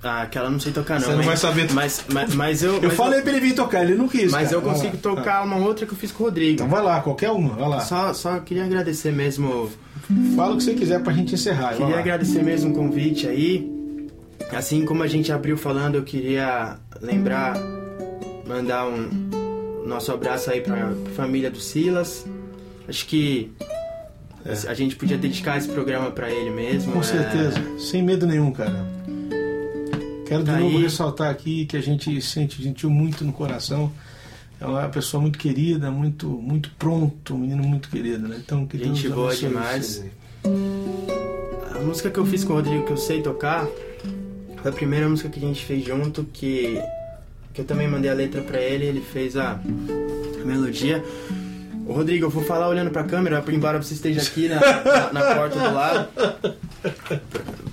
Ah, 0.01 0.21
aquela 0.21 0.47
eu 0.47 0.51
não 0.51 0.61
sei 0.61 0.71
tocar, 0.71 0.97
não. 1.01 1.07
Você 1.07 1.15
não 1.15 1.23
vai 1.23 1.35
saber. 1.35 1.69
Mas, 1.73 2.05
mas, 2.13 2.33
mas 2.33 2.63
eu. 2.63 2.75
Eu 2.75 2.83
mas 2.83 2.93
falei 2.93 3.21
pra 3.21 3.31
ele 3.31 3.41
vir 3.41 3.53
tocar, 3.53 3.83
ele 3.83 3.95
não 3.95 4.07
quis. 4.07 4.31
Mas 4.31 4.49
cara. 4.49 4.55
eu 4.55 4.61
consigo 4.61 4.95
lá. 4.95 5.01
tocar 5.01 5.43
uma 5.43 5.57
outra 5.57 5.85
que 5.85 5.91
eu 5.91 5.97
fiz 5.97 6.09
com 6.09 6.23
o 6.23 6.27
Rodrigo. 6.27 6.53
Então 6.53 6.69
vai 6.69 6.81
lá, 6.81 7.01
qualquer 7.01 7.31
uma, 7.31 7.55
vai 7.55 7.67
lá. 7.67 7.81
Só, 7.81 8.13
só 8.13 8.39
queria 8.39 8.63
agradecer 8.63 9.11
mesmo. 9.11 9.69
Fala 10.37 10.53
o 10.53 10.57
que 10.57 10.63
você 10.63 10.73
quiser 10.73 11.03
pra 11.03 11.11
gente 11.11 11.33
encerrar. 11.33 11.75
Queria 11.75 11.99
agradecer 11.99 12.41
mesmo 12.41 12.71
o 12.71 12.73
convite 12.73 13.27
aí. 13.27 13.69
Assim 14.53 14.85
como 14.85 15.03
a 15.03 15.07
gente 15.07 15.29
abriu 15.29 15.57
falando, 15.57 15.95
eu 15.95 16.03
queria 16.03 16.77
lembrar, 17.01 17.57
mandar 18.47 18.87
um 18.87 19.85
nosso 19.85 20.13
abraço 20.13 20.49
aí 20.49 20.61
pra 20.61 20.93
família 21.13 21.51
do 21.51 21.59
Silas. 21.59 22.25
Acho 22.87 23.05
que 23.05 23.51
É. 24.47 24.69
a 24.69 24.73
gente 24.73 24.95
podia 24.95 25.17
dedicar 25.17 25.57
esse 25.57 25.67
programa 25.67 26.09
pra 26.11 26.31
ele 26.31 26.49
mesmo. 26.49 26.93
Com 26.93 27.01
é, 27.01 27.03
certeza, 27.03 27.61
sem 27.79 28.01
medo 28.01 28.25
nenhum, 28.25 28.51
cara. 28.51 28.85
Quero 30.25 30.43
de 30.43 30.51
Tá 30.51 30.59
novo 30.59 30.75
aí. 30.77 30.83
ressaltar 30.83 31.29
aqui 31.29 31.65
que 31.65 31.77
a 31.77 31.81
gente 31.81 32.21
sente, 32.21 32.61
sentiu 32.61 32.89
muito 32.89 33.23
no 33.23 33.31
coração. 33.31 33.91
É 34.59 34.65
uma 34.65 34.89
pessoa 34.89 35.21
muito 35.21 35.37
querida, 35.37 35.91
muito, 35.91 36.27
muito 36.27 36.71
pronto, 36.79 37.35
um 37.35 37.37
menino 37.37 37.63
muito 37.63 37.89
querido, 37.89 38.27
né? 38.27 38.37
Então, 38.43 38.65
que 38.65 38.77
Gente 38.77 39.07
boa 39.09 39.35
demais. 39.35 40.03
A 41.75 41.79
música 41.79 42.09
que 42.09 42.17
eu 42.17 42.25
fiz 42.25 42.43
com 42.43 42.53
o 42.53 42.55
Rodrigo 42.55 42.83
que 42.85 42.91
eu 42.91 42.97
sei 42.97 43.21
tocar 43.21 43.67
foi 44.61 44.71
a 44.71 44.73
primeira 44.73 45.07
música 45.07 45.29
que 45.29 45.37
a 45.37 45.47
gente 45.47 45.63
fez 45.63 45.85
junto, 45.85 46.23
que, 46.33 46.81
que 47.53 47.61
eu 47.61 47.65
também 47.65 47.87
mandei 47.87 48.09
a 48.09 48.13
letra 48.13 48.41
pra 48.41 48.59
ele, 48.59 48.85
ele 48.85 49.01
fez 49.01 49.37
a, 49.37 49.51
a 50.41 50.45
melodia. 50.45 51.03
Ô 51.87 51.93
Rodrigo, 51.93 52.25
eu 52.25 52.29
vou 52.29 52.43
falar 52.43 52.67
olhando 52.67 52.91
pra 52.91 53.03
câmera, 53.03 53.43
embora 53.49 53.81
você 53.81 53.93
esteja 53.93 54.21
aqui 54.21 54.49
na, 54.49 54.59
na, 54.59 55.13
na 55.13 55.35
porta 55.35 55.57
do 55.57 55.73
lado. 55.73 56.07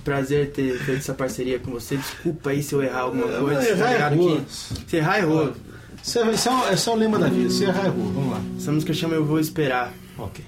Prazer 0.05 0.51
ter 0.53 0.79
feito 0.79 0.99
essa 1.01 1.15
parceria 1.15 1.59
com 1.59 1.71
você. 1.73 1.97
Desculpa 1.97 2.51
aí 2.51 2.63
se 2.63 2.75
eu 2.75 2.83
errar 2.83 3.01
alguma 3.01 3.27
É, 3.35 3.39
coisa. 3.39 3.61
tá 3.61 3.67
errar 3.71 3.91
ligado 3.93 4.13
errou. 4.15 4.37
que- 4.41 4.91
Se 4.91 4.97
errar, 4.97 5.19
errou. 5.19 5.53
Isso 6.03 6.19
é, 6.19 6.31
isso 6.33 6.49
é 6.49 6.53
o- 6.53 6.73
esse 6.73 6.89
é 6.89 6.93
o 6.93 6.95
lema 6.95 7.19
da 7.19 7.29
vida, 7.29 7.51
se 7.51 7.65
errar, 7.65 7.87
errou. 7.87 8.13
Vamos 8.13 8.31
lá. 8.33 8.41
Essa 8.59 8.71
música 8.73 8.93
chama 8.93 9.15
Eu 9.15 9.25
Vou 9.25 9.41
Esperar. 9.41 9.93
Ok. 10.19 10.45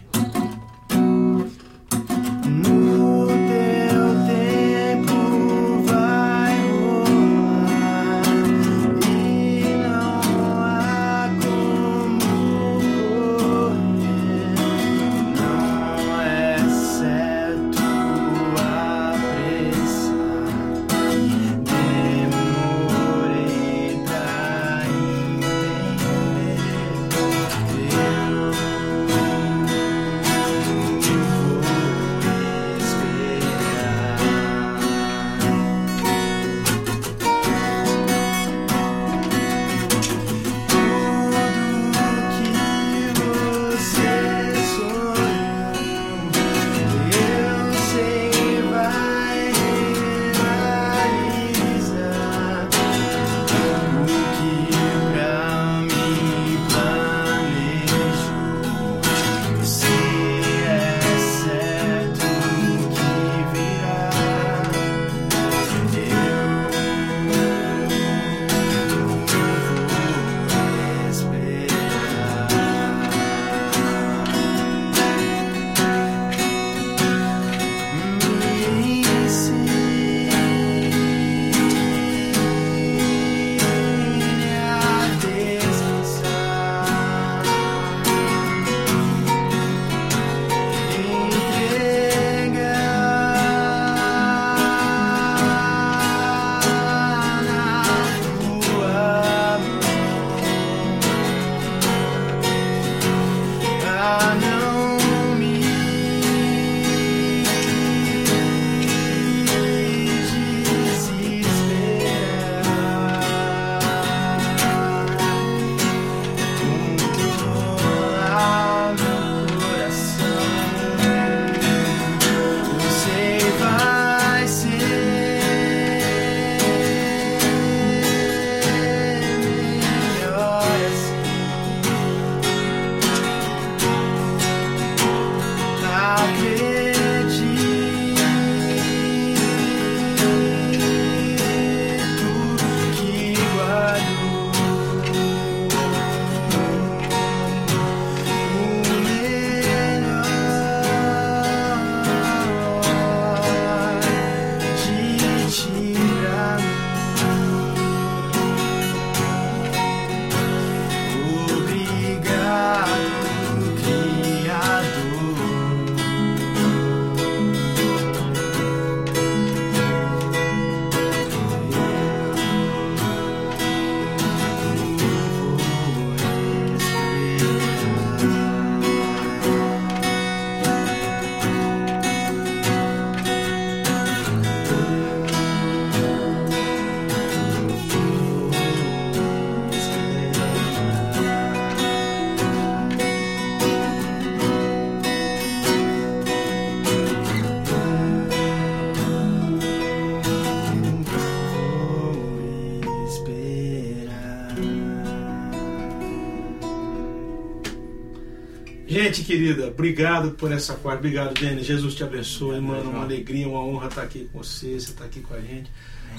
Gente 209.06 209.22
querida, 209.22 209.68
obrigado 209.68 210.32
por 210.32 210.50
essa 210.50 210.74
quarta. 210.74 210.98
Obrigado, 210.98 211.32
Denis. 211.32 211.64
Jesus 211.64 211.94
te 211.94 212.02
abençoe, 212.02 212.60
mano. 212.60 212.90
Uma 212.90 213.04
alegria, 213.04 213.48
uma 213.48 213.62
honra 213.62 213.86
estar 213.86 214.02
aqui 214.02 214.28
com 214.32 214.42
você. 214.42 214.70
Você 214.70 214.90
está 214.90 215.04
aqui 215.04 215.20
com 215.20 215.32
a 215.32 215.40
gente. 215.40 215.70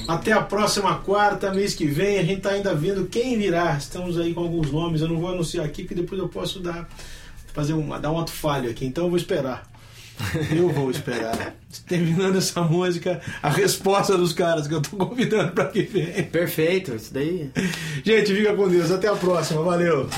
Até 0.08 0.32
a 0.32 0.42
próxima 0.42 0.96
quarta, 1.00 1.54
mês 1.54 1.76
que 1.76 1.86
vem. 1.86 2.18
A 2.18 2.24
gente 2.24 2.38
está 2.38 2.52
ainda 2.52 2.74
vendo 2.74 3.06
quem 3.08 3.38
virá. 3.38 3.76
Estamos 3.76 4.18
aí 4.18 4.34
com 4.34 4.40
alguns 4.40 4.72
nomes. 4.72 5.02
Eu 5.02 5.10
não 5.10 5.20
vou 5.20 5.30
anunciar 5.30 5.66
aqui, 5.66 5.84
porque 5.84 5.96
depois 5.96 6.18
eu 6.18 6.30
posso 6.30 6.62
dar, 6.62 6.88
fazer 7.54 7.74
uma, 7.74 8.00
dar 8.00 8.10
um 8.10 8.20
ato 8.22 8.32
falho 8.32 8.70
aqui. 8.70 8.86
Então 8.86 9.04
eu 9.04 9.10
vou 9.10 9.18
esperar. 9.18 9.70
Eu 10.50 10.70
vou 10.70 10.90
esperar. 10.90 11.56
Terminando 11.88 12.38
essa 12.38 12.62
música, 12.62 13.22
a 13.44 13.50
resposta 13.50 14.18
dos 14.18 14.34
caras 14.34 14.66
que 14.66 14.74
eu 14.74 14.82
tô 14.82 14.98
convidando 14.98 15.52
para 15.52 15.66
que 15.66 15.84
vem. 15.84 16.24
Perfeito, 16.24 16.96
isso 16.96 17.14
daí. 17.14 17.52
Gente, 18.04 18.34
fica 18.34 18.56
com 18.56 18.68
Deus. 18.68 18.90
Até 18.90 19.08
a 19.08 19.16
próxima. 19.16 19.62
Valeu. 19.62 20.10